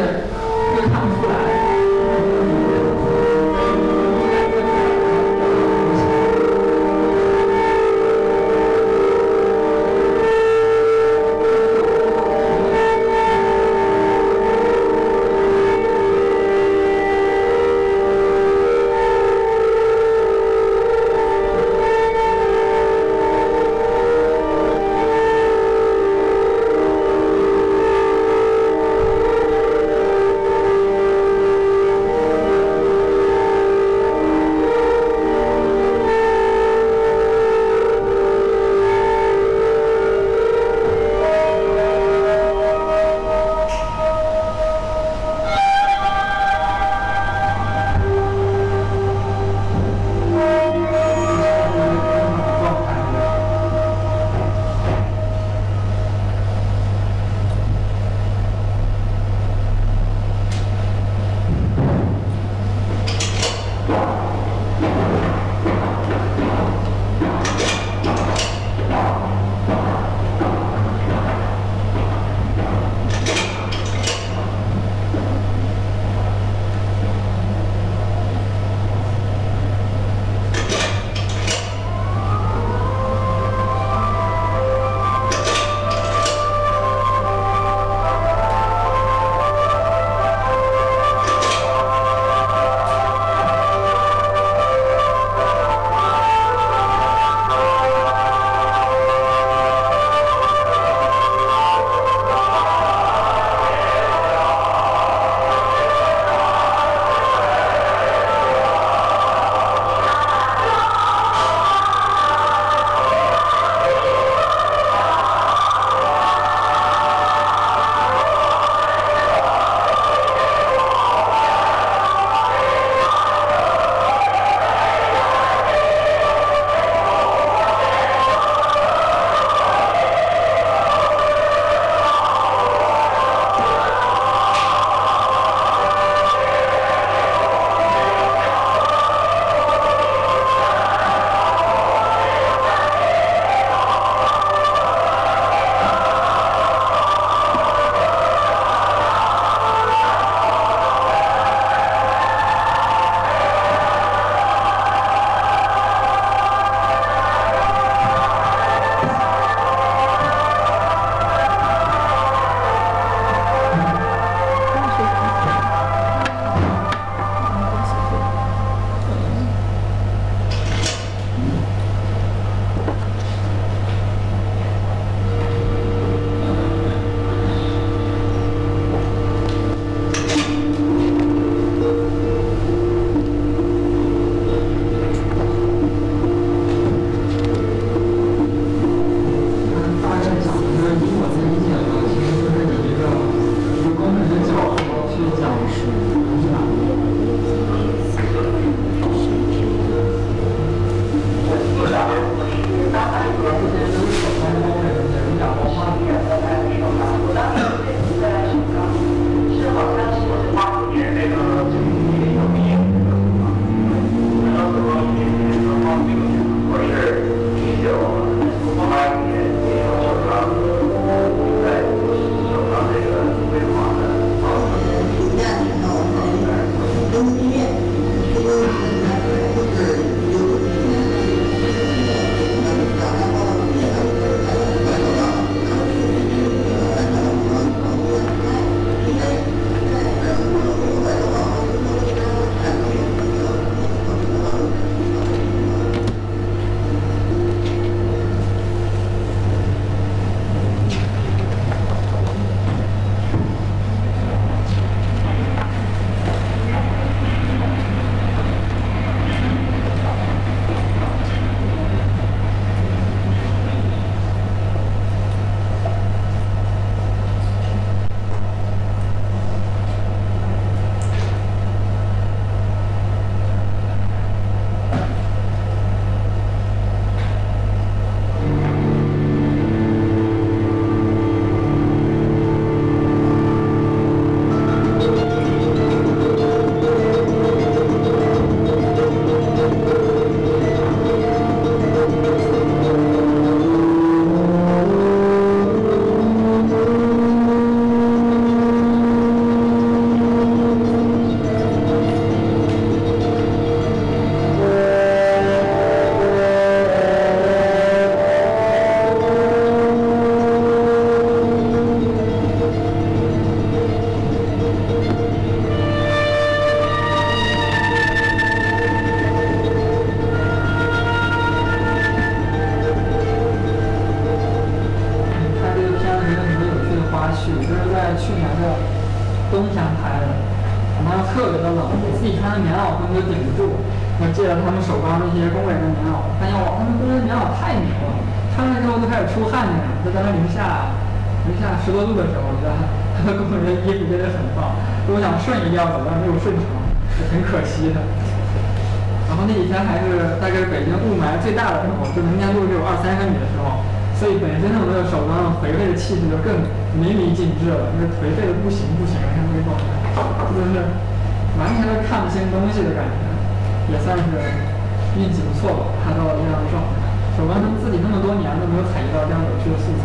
[366.28, 367.08] 到了这样的状态。
[367.40, 370.04] 首钢他们自己那么多年都没有采集到这样有趣的素材，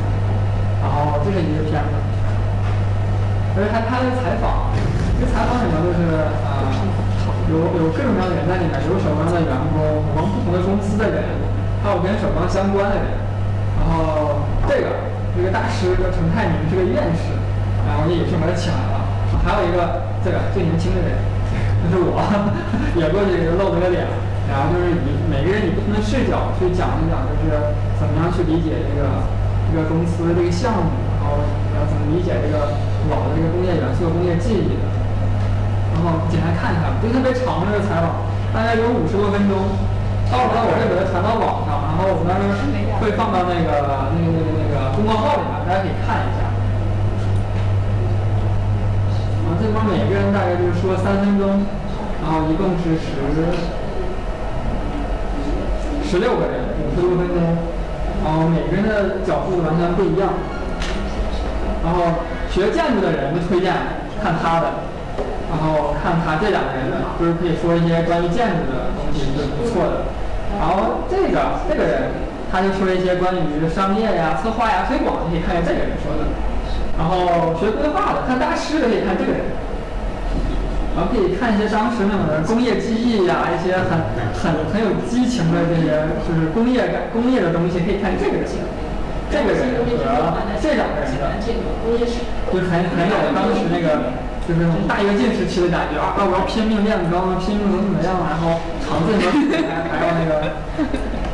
[0.79, 1.99] 然后这是一个片子，
[3.57, 4.71] 而且还拍了采访，
[5.19, 6.71] 这采访里面就是呃
[7.51, 9.81] 有有各种各样的人在里面，有首钢的员工，
[10.15, 11.25] 我们不同的公司的人，
[11.83, 13.19] 还有跟首钢相关的人。
[13.81, 17.35] 然后这个这个大师叫陈泰明，是个院士，
[17.89, 19.03] 然后也是把他请来了。
[19.43, 21.17] 还有一个这个最年轻的人，
[21.89, 22.21] 就是我，
[22.95, 24.07] 也过去露了个脸，
[24.53, 27.57] 然后就是以每个人以不同的视角去讲一讲，就是
[27.97, 29.25] 怎么样去理解这个
[29.73, 31.41] 这个公司这个项目，然后
[31.73, 32.77] 要怎么理解这个
[33.09, 34.85] 老的这个工业元素、工业记忆的。
[35.97, 39.57] 然后简单看一看，不是特别长的这个采访，大概有五十多分钟。
[40.29, 42.53] 到时候我会把它传到网上，然后我们到时候
[43.01, 43.69] 会放到那个
[44.13, 46.49] 那个那个那个公众号里面，大家可以看一下。
[49.45, 51.65] 啊，这帮每个人大概就是说三分钟，
[52.25, 53.17] 然后一共是十
[56.13, 57.41] 十六个人，五十多分钟，
[58.21, 60.29] 然后每个人的角度完全不一样。
[61.81, 62.21] 然后
[62.53, 63.73] 学建筑的人就推荐
[64.21, 64.85] 看他的，
[65.49, 70.05] 然后看他这两个人的，就是可以说一些关于建筑的东西是不错的。
[70.61, 72.13] 然后这个这个人，
[72.53, 76.29] 他就说一些关于商业呀、策划呀、推广，你可以看下这个人说的。
[77.01, 79.41] 然后学规划的，看大师的可以看这个人。
[80.95, 88.47] 然后可以看一些当时那种的工业记忆呀，一些很很很有激情的这些就是工业感、工业的东西，可以看这个人。
[89.33, 89.89] 这个人和
[90.61, 94.21] 这两个人的，就很很有当时那个。
[94.43, 96.19] 就是那种大跃进时期的感觉啊！
[96.19, 100.59] 我要拼命练钢，拼命怎么怎么样，然后肠子和还还要那个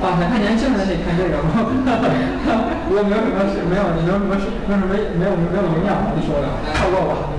[0.05, 1.41] 啊，想看年轻人可以看这个。
[2.93, 7.33] 如果没有什么是没有，没有什么是没有什么没有没有营养的说的，跳过吧。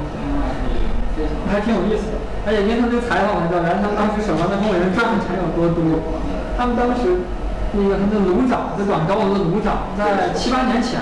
[1.52, 5.82] 还挺有意思的，而且因为他们采访的时候，原来他们当时手上的工人赚的钱有多多。
[6.56, 7.24] 他们当时
[7.72, 11.00] 那个他们的炉长，在管高楼的炉长，在七八年前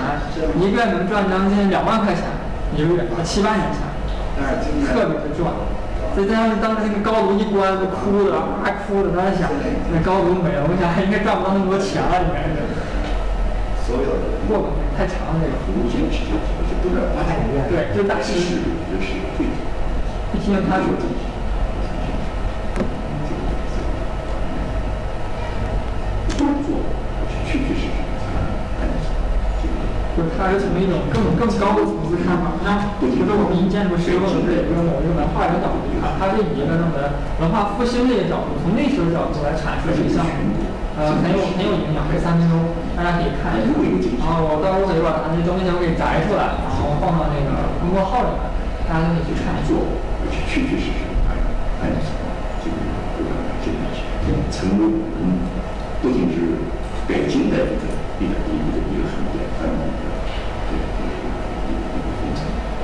[0.58, 2.24] 一个月能赚将近两万块钱
[2.76, 3.86] 一个月，七八年前。
[4.38, 5.50] 特别的赚，
[6.14, 9.50] 再加上当时那个高炉一关都哭的啊哭的，当时想
[9.90, 12.70] 那高炉没了，我想应该赚不到那么多钱了，应该是。
[13.82, 15.58] 所有的过吧，太长了这个。
[17.68, 18.08] 对，就是
[20.54, 20.54] 大师。
[20.54, 20.84] 一听他说。
[30.18, 40.58] 就是他是从一种更更高的层次看法，像比如说我们以建筑师或者是一个某一个文化一个角度去看，他是以一个那种的文化复兴的一个角度，从历史的角度来阐述这个项目，
[40.98, 42.10] 呃，很有很有营养。
[42.10, 43.78] 这三分钟大家可以看一下，
[44.18, 48.42] 然后我到时候可以把他那东西我给摘出来，然后放到那个公众号里面，
[48.90, 49.70] 大家可以去看一下。
[50.28, 51.32] 而且确确实实，哎
[51.80, 51.88] 哎，
[52.60, 52.76] 这个
[53.64, 53.80] 这个
[54.20, 55.40] 这个成为我们
[56.04, 56.60] 不仅是
[57.08, 57.88] 北京的一个
[58.20, 59.88] 比较第一个一个一个很典范的。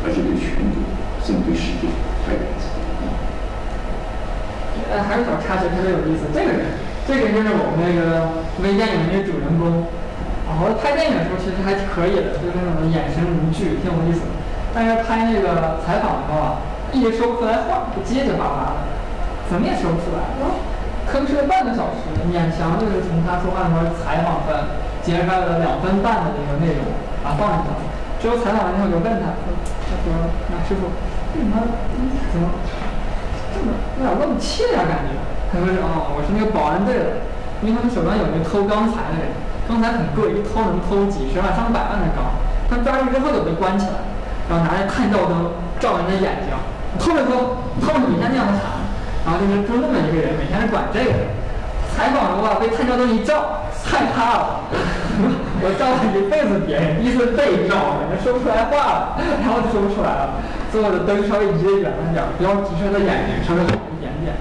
[0.04, 0.80] 而且对全国，
[1.20, 1.88] 甚至对世界，
[2.24, 2.68] 太有意思。
[4.92, 6.28] 呃，还是小插曲，特别有意思。
[6.32, 6.76] 这个人，
[7.08, 9.88] 这个人就是我们那个微电影的那个主人公。
[10.44, 14.32] 然后拍电影的时候其实还可以的，就是那种眼神如炬，挺有意思的。
[14.76, 16.60] 但是拍那个采访的时候啊，
[16.94, 18.86] 一直说不出来话，就结结巴巴的，
[19.50, 20.22] 怎么也说不出来。
[20.38, 20.62] 然后
[21.10, 24.54] 吭哧了半个小时，勉强就是从他说话的时候采访分
[25.02, 26.86] 截出来了两分半的那个内容，
[27.26, 27.82] 啊，放进去了。
[28.22, 29.34] 之后采访完之后就问他。
[29.84, 30.10] 他说
[30.48, 30.88] ：“那师傅，
[31.36, 31.60] 为什么
[32.32, 32.48] 怎么
[33.52, 33.68] 这么
[34.00, 34.80] 有点漏气呀？
[34.88, 35.12] 感觉？”
[35.52, 37.20] 他说：“是哦，我是那个保安队的，
[37.60, 39.28] 因为他们手上有那个偷钢材的人，
[39.68, 42.32] 钢材很贵，一偷能偷几十万、上百万的钢。
[42.66, 44.00] 他们抓住之后就被关起来，
[44.48, 46.50] 然后拿着探照灯照人的眼睛，
[46.98, 48.82] 偷着偷，偷着每天那样喊。
[49.24, 51.12] 然后就是就那么一个人，每天是管这个。
[51.94, 54.66] 采访的话被探照灯一照，害怕了。”
[55.62, 60.42] 我照了一辈子别人，第一次被照，感觉说不出来话了，然后就说不出来了。
[60.74, 64.34] 最后的灯稍微移的远了点，不要直射他眼睛，稍微好一点点。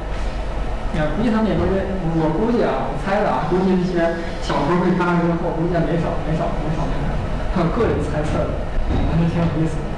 [0.98, 1.86] 呀，估计他们也不是，
[2.18, 7.14] 我估计啊，我猜的啊，估计那些小偷被抓了之后，估计没少没少没少那个，
[7.54, 8.52] 还有个人猜测的，
[9.14, 9.93] 还是挺有意思的。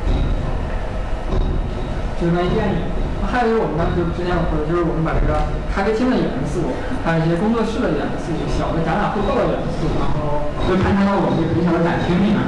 [2.16, 2.88] 这关于电影，
[3.28, 5.36] 还有就是我们当时之前有说的，就是我们把这个
[5.68, 6.72] 咖啡厅的元素，
[7.04, 12.40] 还有一些工作室的元素，小的展览会报的元素，然后就传承到我们这个小的展厅里面。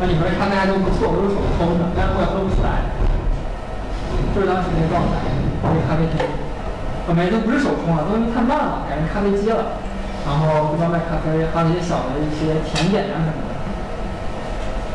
[0.00, 2.88] 那里面的咖啡还都不错，都是手冲的，但是我也喝不出来。
[4.32, 5.20] 就是当时那个状态，
[5.60, 6.24] 那个咖啡厅，
[7.04, 9.76] 啊没，都不是手冲了，都太慢了，改成咖啡机了。
[10.24, 13.52] 然后不光卖咖啡，还有一些小的一些甜点啊什么的，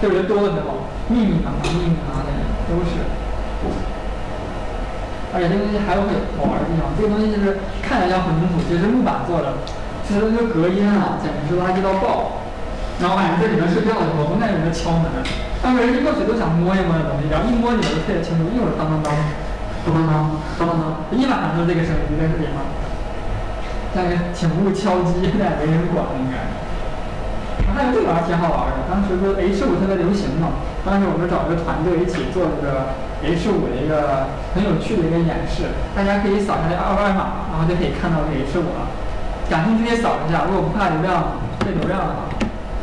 [0.01, 2.29] 特别多的那种，密密麻麻、密密麻麻的
[2.69, 3.01] 都是。
[5.31, 9.63] 而且这东西还有很好玩的地方，这个东西就是看起来像混凝土，其实木板做的，
[10.03, 12.43] 其实那个隔音啊，简直是垃圾到爆。
[12.99, 15.07] 然后晚上在里面睡觉的时候，总感觉有人敲门，
[15.63, 19.09] 但是人一过去都想摸一摸这东西，然后一摸里面就特别清楚，一会儿当当当，
[19.87, 20.13] 当当当，
[20.59, 20.83] 当当当，
[21.15, 22.59] 一晚上都是这个声音在这里面。
[23.95, 26.43] 但是挺不敲击的，没人管应该。
[27.73, 38.87] 还有这个还挺好玩的，当时不 H 五特别流行嘛，当时我们找一个团队一起做这个 H 五的一个很有趣的一个演示，大家可以扫一下这二维码，然后就可以看到这个 H 五了。
[39.49, 42.31] 感兴趣可以扫一下，如果不怕流量费流量的话，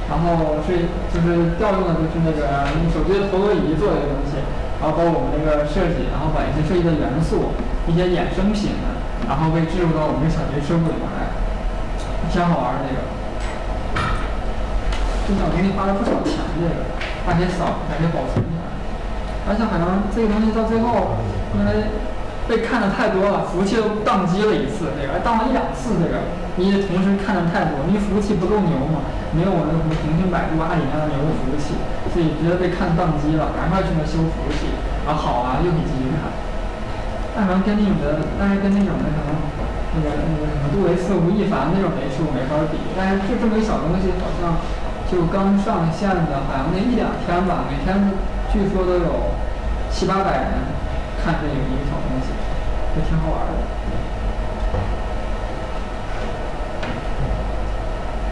[0.09, 4.41] 然后是就是调用的就是那个手机的陀螺仪做的一个东西，
[4.80, 7.57] 然后包括我们那个设计，然后把一些设计的元素、
[7.89, 8.76] 一些衍生品。
[9.28, 11.28] 然后被置入到我们这小学生物里面来，
[12.32, 13.17] 挺好玩的这个。
[15.29, 16.89] 这小东西花了不少钱，这个，
[17.29, 18.64] 把些扫，把些保存起来。
[19.45, 21.20] 而且好像这个东西到最后，
[21.53, 21.93] 因为
[22.49, 29.05] 被看的太多了，服务器都宕机了一次，这个宕了一两次，这个，因为同时看的太多，因为服务器不够牛嘛，
[29.37, 31.76] 没有我那什么腾讯、百度、阿里那样的牛的服务器，
[32.09, 34.72] 所以直接被看宕机了，赶快去那修服务器，
[35.05, 36.33] 然后好啊，又可以继续看。
[37.37, 39.29] 但是跟那种的，但是跟那种的什么，
[39.93, 42.81] 那个那个什么杜维斯、吴亦凡那种的是我没法比。
[42.97, 44.57] 但是就这么一小东西，好像
[45.11, 48.12] 就刚上线的，好像那一两天吧，每天
[48.52, 49.34] 据说都有
[49.90, 50.52] 七八百人
[51.24, 52.28] 看这个一个小东西，
[52.96, 53.52] 也挺好玩的。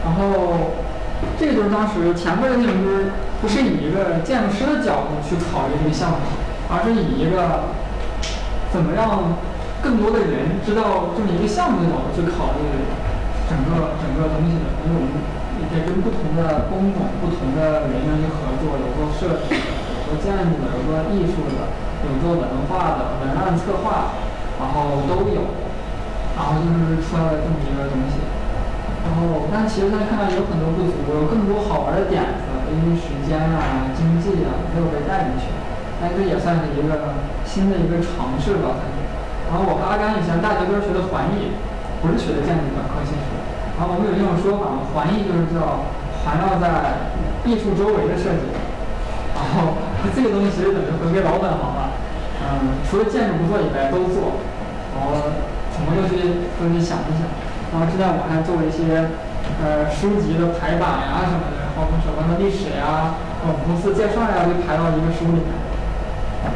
[0.05, 0.77] 然后
[1.39, 3.11] 这就是当时前面的内容，就是
[3.41, 6.16] 不是以一个建筑师的角度去考虑这个项目，
[6.70, 7.74] 而是以一个。
[8.72, 9.33] 怎么让
[9.81, 12.61] 更多的人知道这么一个项目的角度去考虑
[13.49, 14.68] 整个整个东西的？
[14.85, 15.16] 因为我们
[15.57, 19.67] 也在跟不同的工种、不同的人员去合作，有做设计的，
[20.09, 21.71] 有做建筑的，有做艺术的，
[22.05, 24.17] 有做文化的、文案策划，
[24.61, 25.57] 然后都有，
[26.37, 28.21] 然后就是出来了这么一个东西。
[29.07, 32.43] 然后，但其实大家看到有很多不足，有更多好玩的点子，
[32.75, 35.47] 因为时间啊、经济啊没有被带进去。
[36.03, 37.15] 但这也算是一个
[37.47, 38.83] 新的一个尝试吧。
[39.49, 41.55] 然后我和阿甘以前大学都是学的环艺，
[42.03, 43.36] 不是学的建筑本科其实。
[43.77, 45.85] 然后我们有一种说法，环艺就是叫
[46.24, 47.05] 环绕在
[47.45, 48.49] 艺术周围的设计。
[49.37, 49.77] 然后
[50.16, 51.93] 这个东西其实等于回归老本行了。
[52.41, 54.41] 嗯，除了建筑不做以外都做。
[54.97, 55.29] 然后
[55.68, 56.16] 怎么又去
[56.57, 57.29] 又去想一想。
[57.68, 59.12] 然后之前我还做了一些
[59.61, 63.12] 呃书籍的排版呀什么的，然后什么的历史呀、
[63.45, 65.53] 我们公司介绍呀，都排到一个书里面。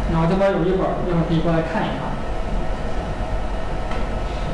[0.09, 2.09] 然后这边有一本，一会儿可以过来看一看。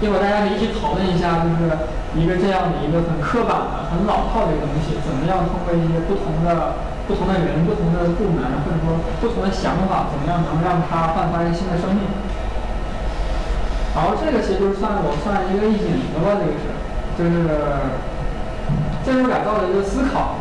[0.02, 1.70] 一会儿大家可以一起讨论一下，就是
[2.16, 12.08] 一个这样的一个很刻板的、很老套的一个东西，怎么样通过一些不同的、不同的人、不同的部门，或者说不同的想法，怎么样能让它焕发一个新的生命？
[13.94, 16.64] 然后这个其实就是算我算一个引子吧，这个是，
[17.16, 17.48] 就是
[19.04, 20.40] 建筑改造的一个思考。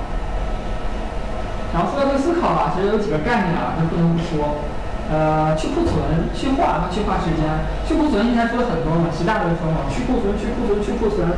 [1.75, 4.63] 然后说到这个思考啊，其实有几个概念啊，就不能不说。
[5.05, 6.01] 呃，去库存、
[6.33, 7.45] 去化和去化时间。
[7.85, 11.29] 去库存以前说了很多嘛，习大大说嘛，去库存、去库存、去库存，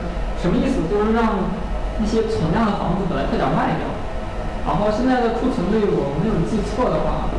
[0.42, 0.86] 什么意思？
[0.90, 1.50] 就是让
[2.02, 3.90] 一些存量的房子本来快点卖掉。
[4.68, 7.32] 然后现在的库存率，我没有记错的话，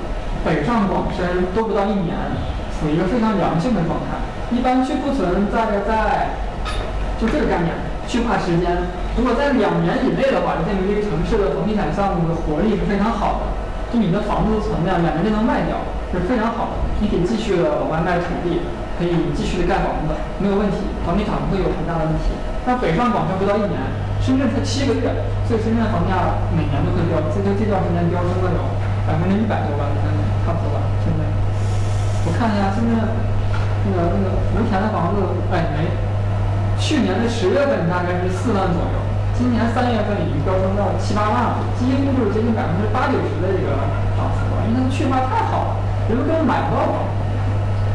[0.44, 2.16] 北上广深都不到一年，
[2.74, 4.18] 处于一个非常良性的状态。
[4.50, 6.40] 一般去库存大概在，
[7.20, 7.74] 就这个概念。
[8.08, 13.52] 去化时间，如果在两年以内的话，就证明这个城市的房地产项目的活力是非常好的。
[13.92, 15.76] 就你的房子的存量，两年就能卖掉，
[16.08, 16.88] 是非常好的。
[17.04, 18.64] 你可以继续的往外卖土地，
[18.96, 22.32] 可以继续的盖房子，没有问题，房地产不会有很大的问题。
[22.68, 23.80] 但北上广深不到一年，
[24.20, 25.08] 深圳才七个月，
[25.48, 28.60] 所以深圳的房价每年都会飙，这就这段时间飙升了有
[29.08, 30.12] 百分之一百多吧，你看
[30.44, 30.84] 差不多吧。
[31.00, 31.24] 现在
[32.28, 35.88] 我看一下，深圳那个那个福田的房子，哎没。
[36.76, 38.96] 去年的十月份大概是四万左右，
[39.32, 43.80] 今年三月份已经飙升到七八万了，几乎就是接近百分之八九十的这个
[44.12, 44.68] 涨幅了。
[44.68, 47.08] 因为它的去化太好了，人们根本买不到房。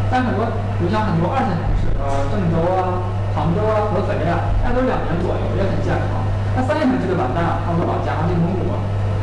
[0.09, 0.49] 但很多，
[0.81, 6.21] 你像很多二线城市，呃，郑州啊、杭州啊、合肥啊，那都两年左右，也很健康。
[6.53, 8.69] 那三线城市就完蛋了，他们老家内蒙古，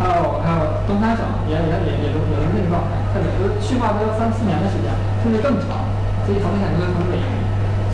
[0.03, 4.91] 还有还有东三省也也也也都也都那个状态，特别是去化都要三四年的时间，
[5.23, 5.87] 甚至更长，
[6.27, 7.31] 所以房地产都会很萎靡。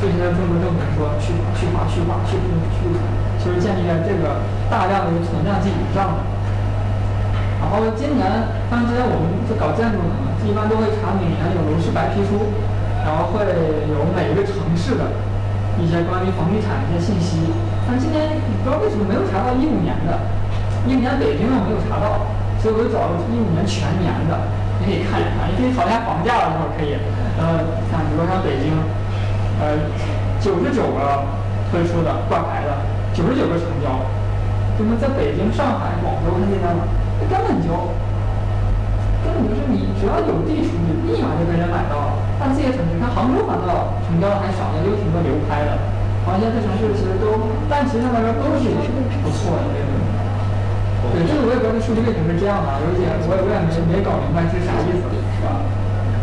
[0.00, 2.96] 所以现在中国政府说去去化去化去库去，
[3.40, 6.20] 就是建立在这个大量的存量基础上的。
[7.60, 8.24] 然后今年，
[8.68, 12.52] 像之前我们是搞建筑的嘛，一般都会查每年有楼市白皮书，
[13.04, 13.40] 然后会
[13.88, 15.04] 有每一个城市的
[15.80, 17.40] 一些关于房地产的一些信息。
[17.86, 20.18] 但今年不知道为什么没有查到一五年的。
[20.86, 22.26] 一五年北京我没有查到，
[22.62, 24.38] 所以我就找了一五年全年的，
[24.78, 26.94] 你可以看一看，你可以考一下房价的时候可以。
[27.36, 27.60] 呃，
[27.90, 28.70] 看比如说像北京，
[29.58, 29.76] 呃，
[30.40, 31.26] 九十九个
[31.68, 32.70] 推出的挂牌的，
[33.12, 33.98] 九十九个成交。
[34.78, 36.72] 那么在北京、上海、广州那些地方，
[37.28, 37.68] 根本就
[39.32, 42.10] 根本就是你只要有地出，你立马就被人买到了。
[42.38, 45.78] 但这些城市，看杭州反倒成交的还少，也有挺多流拍的。
[46.26, 48.66] 好像这些城市其实都，但其实来说都是
[49.22, 49.70] 不错的。
[51.14, 55.62] 对，这个我也不知道这数据为什么是这样的，有点我也我也没没搞明白这是啥意思，是吧？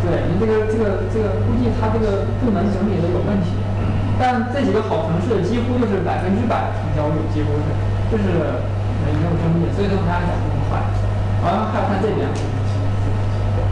[0.04, 3.56] 对，你这个这个这个估计他这个部门整理的有问题，
[4.20, 7.72] 但这几个好城市几乎就是百分之百成交率，几乎是，
[8.12, 8.60] 就是
[9.00, 10.76] 没没有争议，所以说它涨这么快。
[11.40, 12.28] 完了还有看这边，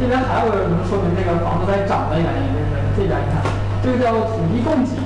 [0.03, 3.39] 这边还有能说明这个房子在涨的原因，就是这边你看，
[3.79, 4.99] 这个叫土地供给，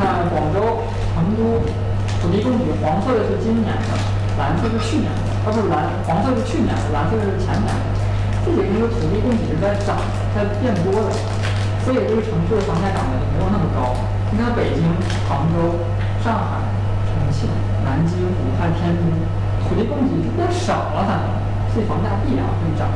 [0.00, 0.80] 看广州、
[1.12, 1.60] 成都
[2.16, 3.92] 土地供给，黄色的是今年的。
[4.40, 7.84] 蓝色是去年的，啊不是蓝，黄色是去年的，蓝色是前年的。
[8.48, 10.00] 这几个那个土地供给是在涨，
[10.32, 11.12] 在变多的，
[11.84, 13.92] 所以这个城市的房价涨得没有那么高。
[14.32, 14.88] 你看北京、
[15.28, 15.84] 杭州、
[16.24, 16.64] 上海、
[17.12, 17.52] 重庆、
[17.84, 19.04] 南京、武汉、天津，
[19.68, 21.28] 土地供给变少了，反正，
[21.76, 22.88] 所以房价必然会涨。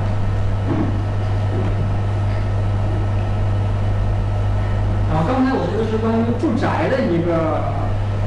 [5.11, 7.81] 然后刚才我说的是关于住宅的一个。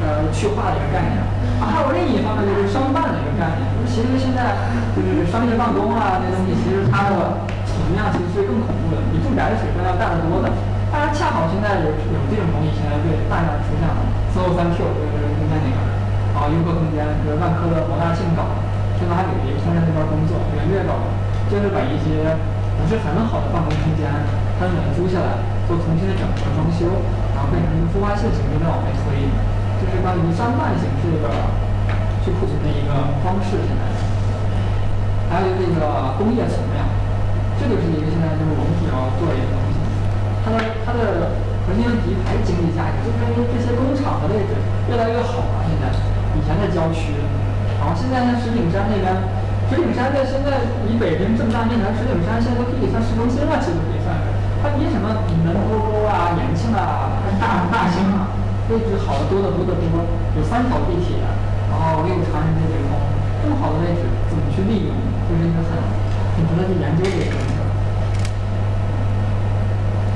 [0.03, 1.15] 呃，去化的一个概念，
[1.63, 3.63] 啊，还有另一方面就是商办的一个概念。
[3.87, 4.51] 其实现在
[4.91, 10.51] 就是商业办公啊，这东西其实它的体量其实是更恐怖的，比住宅的水分要大得多的。
[10.91, 13.95] 当然，恰好现在有有这种东西现在对大量出现了
[14.35, 15.79] ，SO 三 Q 就是空间那个，
[16.35, 18.59] 啊，优客空间，就是万科的王大庆搞的，
[18.99, 21.07] 现在还给别人在那边工作，元月搞的，
[21.53, 22.33] 就是把一些
[22.81, 24.09] 不是很好的办公空间，
[24.57, 25.37] 他们租下来
[25.69, 26.89] 做重新的整合装修，
[27.37, 29.29] 然后变成一个孵化器型的再往外推。
[29.77, 31.29] 就是关于商办形式的
[32.25, 33.85] 去库存的一个方式，现在。
[35.29, 36.81] 还有那个工业层面，
[37.61, 39.77] 这就是一个现在就是我们主要做的一个东西。
[40.41, 41.37] 它的它的
[41.69, 44.57] 核心问题还是经济价值，就是因为这些工厂的位置
[44.89, 45.61] 越来越好了。
[45.69, 45.93] 现在
[46.33, 47.13] 以前在郊区，
[47.77, 49.05] 然后现在呢石景山那边，
[49.73, 54.29] 石景山在现在以北京这么大面积，石景山现在都可以算市中心了，其实可以算是。
[54.61, 58.29] 它比什么门头沟啊、延庆啊、大大兴啊。
[58.69, 60.05] 位置好的多得多得多，
[60.37, 61.19] 有三条地铁，
[61.67, 62.95] 然后又有长城直通，
[63.41, 64.93] 这么好的位置怎么去利用，
[65.25, 65.73] 就是一个很
[66.37, 67.57] 很值得去研究的一个问题。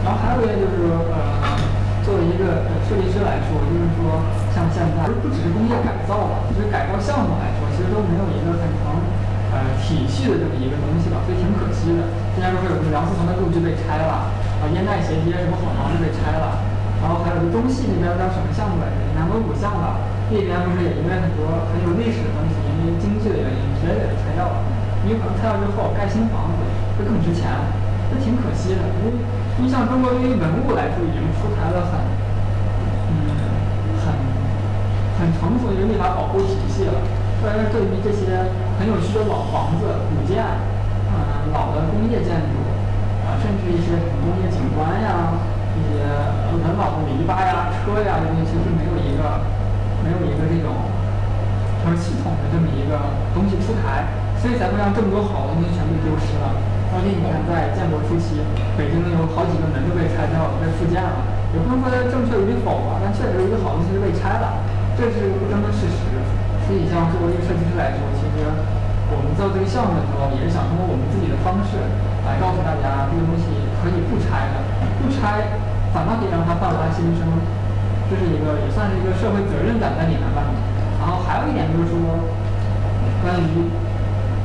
[0.06, 1.58] 然后还有一个就是呃，
[2.06, 4.22] 作为一个呃设计师来说，就是说
[4.54, 8.96] 像现在不只是工业改造了，其实改造项目来说，其实都没有一个很成
[9.58, 12.06] 呃体系的这么一个东西吧，所以挺可惜的。
[12.34, 14.30] 之前不是有个梁思成的故居被拆了，
[14.62, 16.62] 啊烟袋斜街什么好房子被拆了。
[16.98, 18.98] 然后还有个中戏那边叫什么项目来着？
[19.14, 20.02] 南锣鼓巷吧，
[20.34, 24.66] 那边不是也因为很多很有历史的东西，因为经济的原因，直接给它拆掉了。
[25.06, 26.62] 因为可能拆掉之后盖新房子
[26.98, 27.46] 会更值钱，
[28.10, 28.82] 这挺可惜的。
[28.98, 29.14] 因为
[29.62, 32.02] 因为像中国对于文物来说，已经出台了很，
[33.14, 33.16] 嗯，
[34.02, 34.06] 很
[35.22, 36.98] 很成熟的一个立法保护体系了。
[37.44, 40.42] 但是对于这些很有趣的老房子、古建，
[41.10, 42.58] 嗯，老的工业建筑，
[43.26, 45.38] 啊，甚至一些工业景观呀。
[45.78, 46.02] 一些
[46.66, 49.46] 很老的篱笆呀、车呀，这些其实没有一个
[50.02, 50.74] 没有一个这种
[51.86, 52.98] 就是系统的这么一个
[53.38, 54.10] 东西出台，
[54.42, 56.58] 所以才会让这么多好东西全部丢失了。
[56.98, 58.42] 而且你看，在建国初期，
[58.74, 61.22] 北京有好几个门都被拆掉了，被复建了，
[61.54, 64.66] 也不能说它正确与否吧，但确实有一个好东西是被拆了，
[64.98, 66.02] 这是不争的事实。
[66.68, 68.44] 所以，像作为一个设计师来说，其实
[69.08, 71.80] 我们做这个项目的时候，也是想通过我们自己的方式
[72.28, 73.48] 来告诉大家，这个东西
[73.80, 74.60] 可以不拆的，
[75.00, 75.64] 不拆。
[75.96, 77.24] 反倒可以让他焕发新生，
[78.12, 80.44] 这是一个也算是一个社会责任感在里面吧。
[81.00, 81.96] 然后还有一点就是说，
[83.24, 83.72] 关于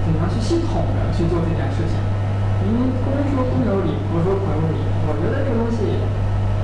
[0.07, 1.99] 怎么样去系统的去做这件事情。
[2.63, 4.79] 因为公说公有理，婆说婆有理。
[5.11, 5.99] 我觉得这个东西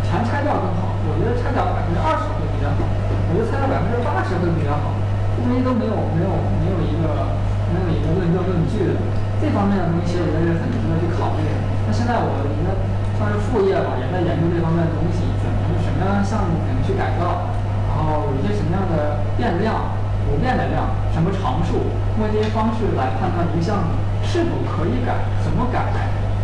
[0.06, 0.94] 全拆掉更好。
[1.10, 2.78] 我觉得拆掉百分之二十会比较好。
[2.78, 4.94] 我觉得拆掉百分之八十会比较好。
[5.38, 7.38] 这东西都没有没有没有一个
[7.70, 8.98] 没有一个论证论据的。
[9.38, 11.46] 这方面的东西其实我觉得是很值得去考虑。
[11.86, 12.98] 那现在我觉得。
[13.18, 17.50] 算是副业吧，也在研究这方面的东西，怎么什么样的项目怎么去改造，
[17.90, 19.90] 然后有一些什么样的变量，
[20.30, 23.90] 不变的量，什么常数，通过这些方式来判断一个项目
[24.22, 25.90] 是否可以改，怎么改，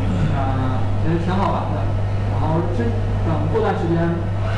[0.03, 1.79] 嗯，觉得挺好玩的。
[2.35, 2.83] 然后这
[3.23, 3.95] 等过段时间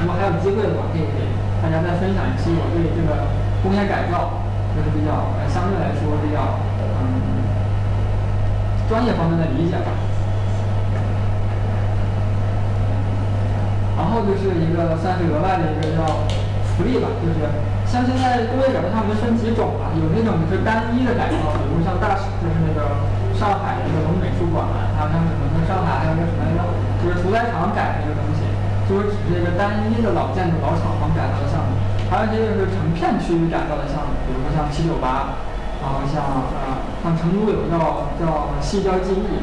[0.00, 1.20] 如果还有机会的话，可以给
[1.60, 3.28] 大家再分享一期我对这个
[3.66, 4.46] 工业改造，
[4.78, 6.54] 就是比较呃相对来说比较
[7.02, 7.42] 嗯
[8.86, 9.90] 专业方面的理解吧。
[13.98, 16.06] 然后就是一个算是额外的一个叫
[16.78, 17.42] 福利吧，就是
[17.90, 23.02] 像现在工业改造项目分几种吧，有那种是单一的改造，比如像大就是那个
[23.34, 24.62] 上海那个龙美术馆，
[24.94, 26.62] 还有像什么上海还有个什么来着？
[27.02, 28.46] 就是屠宰场改的一个东西，
[28.86, 31.65] 就是只是个单一的老建筑、老厂房改造的项目。
[32.10, 35.38] 还有一些就是成片区域改造的项目，比如说像七九八，
[35.82, 39.42] 然后像呃像成都有叫叫西郊记忆，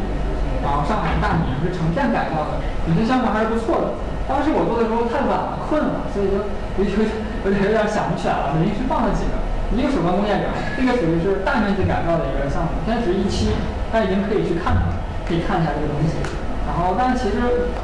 [0.64, 3.86] 然后上海大明是成片改造的，有些项目还是不错的。
[4.24, 6.40] 当时我做的时候太晚了，困了，所以就
[6.80, 7.04] 有有
[7.44, 8.56] 有点有点想不起来了。
[8.64, 9.36] 临时放了几个，
[9.76, 10.48] 一个手办工业园，
[10.80, 13.52] 这个属于是大面积改造的一个项目，现在只是一期，
[13.92, 14.96] 大家已经可以去看了，
[15.28, 16.16] 可以看一下这个东西。
[16.64, 17.76] 然后，但其实，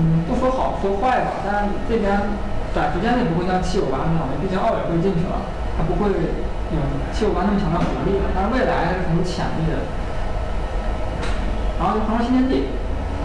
[0.00, 1.44] 嗯，不说好，说坏吧。
[1.44, 2.16] 但这边
[2.78, 5.42] 短时间内不会像七九八那样的，毕竟奥委会进去了，
[5.74, 6.78] 它不会有
[7.10, 8.14] 七九八那么强的活力。
[8.30, 9.82] 但是未来还是很有潜力的。
[11.74, 12.70] 然后就杭州新天地，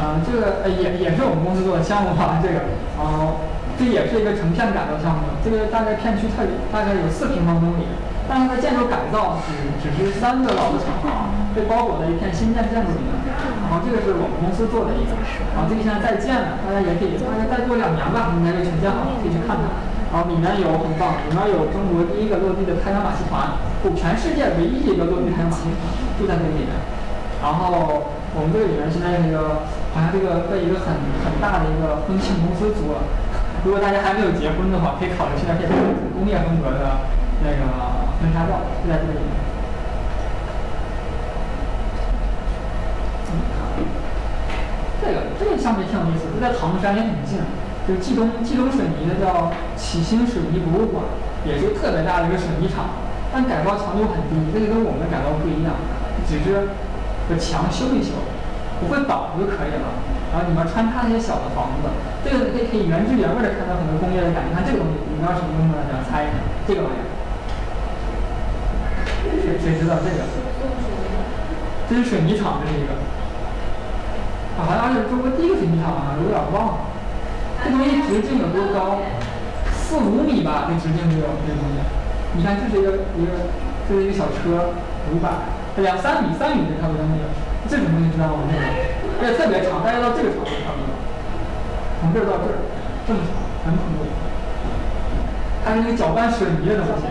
[0.01, 2.65] 嗯，这个呃也也是我们公司做的项目吧，这个，
[2.97, 3.45] 然后
[3.77, 6.41] 这也是一个成片改造项目，这个大概片区特
[6.73, 7.85] 大概有四平方公里，
[8.25, 9.53] 但是它建筑改造只
[9.85, 13.13] 只是三个老的厂房被包裹在一片新建建筑里面。
[13.63, 15.17] 然后这个是我们公司做的一个，
[15.53, 19.65] 然后这个现在在建呢，大家也可以，大概再过两年吧，应该就全建好了，可以去看看。
[20.13, 25.81] 然后里面有很棒，里面有中国第一个落地的太阳马戏团，不，全世界唯一一个落地太阳马戏团
[26.21, 26.77] 就在这个里面。
[27.41, 33.09] 然后我们这个里面现在那个好像这个被一个很很大的一个婚庆公司租了，
[33.65, 35.65] 如果大家还没有结婚的话，可以考虑去那边
[36.13, 37.09] 工业风格的
[37.41, 39.52] 那个婚纱照，就在这个里面。
[45.03, 47.43] 这个这个项目也挺有意思，就在唐山也很近，
[47.83, 51.03] 就冀东冀东水泥的叫启兴水泥博物馆，
[51.43, 53.03] 也是特别大的一个水泥厂，
[53.35, 55.75] 但改造强度很低，这个跟我们的改造不一样，
[56.23, 56.71] 只是
[57.27, 58.15] 把墙修一修，
[58.79, 59.91] 不会倒就可以了。
[60.31, 61.91] 然后里面穿插一些小的房子，
[62.23, 64.55] 这个可以可以原汁原味的看到很多工业的感觉。
[64.55, 65.99] 看这个东西，你们要什么东西来着？
[66.07, 67.05] 猜一下，这个玩意儿，
[69.43, 70.23] 谁谁知道这个？
[71.91, 72.95] 这是水泥厂的，这个。
[74.57, 76.73] 好像是中国第一个水泥厂啊，有点忘了。
[77.63, 78.99] 这东西直径有多高？
[79.71, 81.81] 四五米吧，这直径就有这东西。
[82.35, 83.49] 你看，这是一个一个，
[83.87, 84.73] 这是一个小车，
[85.13, 85.29] 五百，
[85.77, 87.29] 两三米、三米这差不多那个。
[87.69, 88.43] 这种东西知道吗？
[88.51, 88.61] 这个，
[89.21, 90.91] 而且特别长，大概到这个长度差不多。
[92.01, 92.59] 从这儿到这儿，
[93.07, 93.31] 这么长，
[93.63, 94.03] 很恐怖。
[95.63, 97.07] 它是那个搅拌水泥的东西。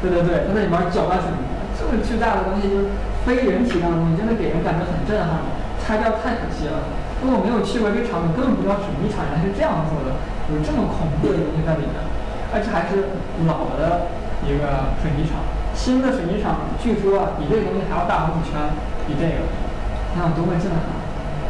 [0.00, 1.42] 对对对，它在里面搅拌水泥，
[1.74, 2.94] 这么巨大的东西，就是
[3.26, 5.42] 非人体那种东西，真的给人感觉很震撼。
[5.90, 6.86] 拆掉太可惜了。
[7.18, 10.14] 如果没有去过这个厂，你根本不知道水泥厂原来是这样做的，
[10.54, 11.98] 有这么恐怖的东西在里面，
[12.54, 13.10] 而且还是
[13.50, 14.06] 老的
[14.46, 15.42] 一个水泥厂。
[15.74, 18.54] 新的水泥厂据说比这个东西还要大好几圈，
[19.10, 20.78] 比这个，你想多么震撼！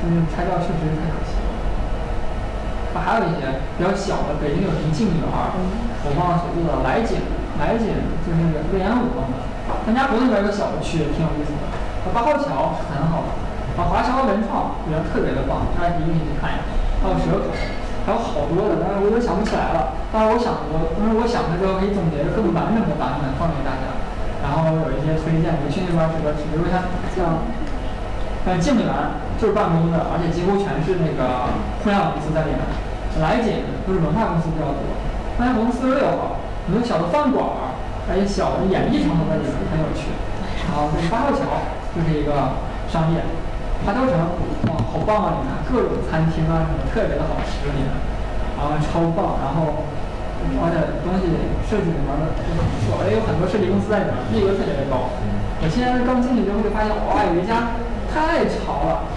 [0.09, 2.97] 嗯，拆掉确实是太可惜了。
[2.97, 5.53] 还有一些比较小的，北京有什么静女孩，
[6.09, 7.21] 我忘了谁住的，来锦，
[7.61, 7.93] 来锦
[8.25, 9.37] 就是那个魏延武弄的。
[9.85, 12.09] 咱家湖那边有个小的区，挺有意思的。
[12.17, 13.40] 八号桥很好的。
[13.79, 16.63] 啊，华侨文创我觉得特别的棒，大家一定去看一下。
[17.01, 17.49] 还有蛇口，
[18.05, 19.97] 还有好多的，但是我都想不起来了。
[20.13, 23.95] 但是我想，我当时我想的时候可以总结一个更完整的版本放给大家。
[24.41, 27.45] 然后有一些推荐，你去那边是个，比如像像
[28.45, 28.89] 像静园
[29.41, 32.61] 就是办公的，而且几乎全是那个互联网公司在里面。
[33.21, 34.81] 来锦就是文化公司比较多，
[35.37, 37.75] 大家公司六号，很多小的饭馆儿，
[38.09, 40.09] 还有小的演艺场所在里面，很有趣。
[40.69, 41.65] 然后八号桥
[41.97, 42.57] 就是一个
[42.89, 43.21] 商业。
[43.85, 44.13] 花雕城，
[44.69, 45.41] 哇，好棒啊！
[45.41, 47.89] 里面各种餐厅啊，什么特别的好吃里面，
[48.61, 49.89] 然后超棒，然后
[50.61, 51.33] 而且东西
[51.65, 55.09] 设计里面的都很不错，也有很多设计公司在里面，逼格特别的高。
[55.61, 57.73] 我现在刚进去之后就发现，哇，有一家
[58.13, 59.09] 太潮了，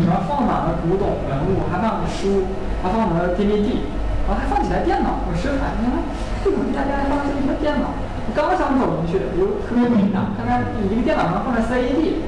[0.00, 2.48] 里面放满了古董文物，还放了书，
[2.80, 3.84] 还放了 DVD，
[4.24, 5.20] 然后还放起来电脑。
[5.28, 6.00] 我实在，你看，
[6.40, 7.92] 这种家家还放这么多电脑，
[8.24, 12.24] 我刚想走进去，我就特别迷呢，看看一个电脑上放着 CD。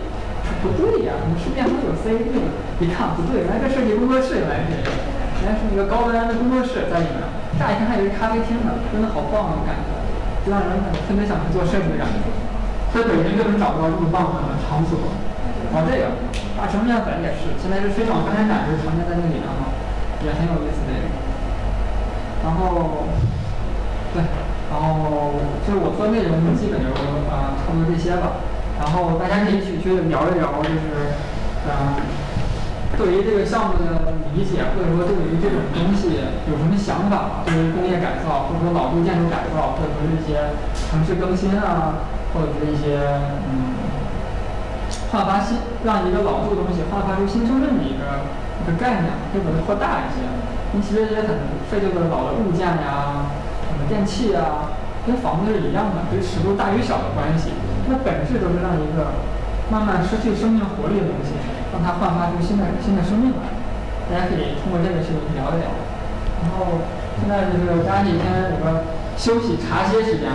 [0.60, 2.52] 不对呀，怎么市面上有 CD 呢？
[2.80, 4.76] 一看不对，原来这设计工作室原来是，
[5.44, 7.24] 原来是那个高端的工作室在里面。
[7.58, 9.92] 乍一看还以为咖啡厅呢，真的好棒的感觉，
[10.44, 12.24] 就让人特别想去做设计的感觉。
[12.92, 15.12] 在北京就能找不到这么棒的场所。
[15.70, 16.16] 然后这个
[16.56, 19.70] 大成面粉也是，现在是非常发展展示呈现在那里面嘛，
[20.24, 21.04] 也很有意思这个。
[22.42, 23.06] 然后，
[24.16, 24.24] 对，
[24.72, 28.40] 然后就是我做内容基本就是啊差不多这些吧。
[28.80, 31.12] 然后大家可以去去聊一聊，就是
[31.68, 32.00] 嗯，
[32.96, 36.16] 对于这个项目的理解，或者说对于这种东西
[36.48, 37.44] 有什么想法？
[37.44, 40.56] 对于工业改造，或者说老旧建筑改造，或者说一些
[40.88, 42.96] 城市更新啊，或者是一些
[43.52, 43.76] 嗯，
[45.12, 48.24] 焕发新，让一个老旧东西焕发出新生命的一个
[48.58, 50.24] 一个概念，可以把它扩大一些。
[50.72, 51.36] 你其实这些很
[51.68, 53.28] 废旧的老的物件呀，
[53.68, 54.72] 什么电器啊，
[55.04, 57.52] 跟房子是一样的，是尺度大与小的关系。
[57.90, 59.18] 它本质都是让一个
[59.66, 61.34] 慢慢失去生命活力的东西，
[61.74, 63.50] 让它焕发出新的新的生命来。
[64.06, 65.66] 大家可以通过这个去聊一聊。
[66.46, 66.86] 然后
[67.18, 68.86] 现在就是大家几天有个
[69.18, 70.30] 休息茶歇时间。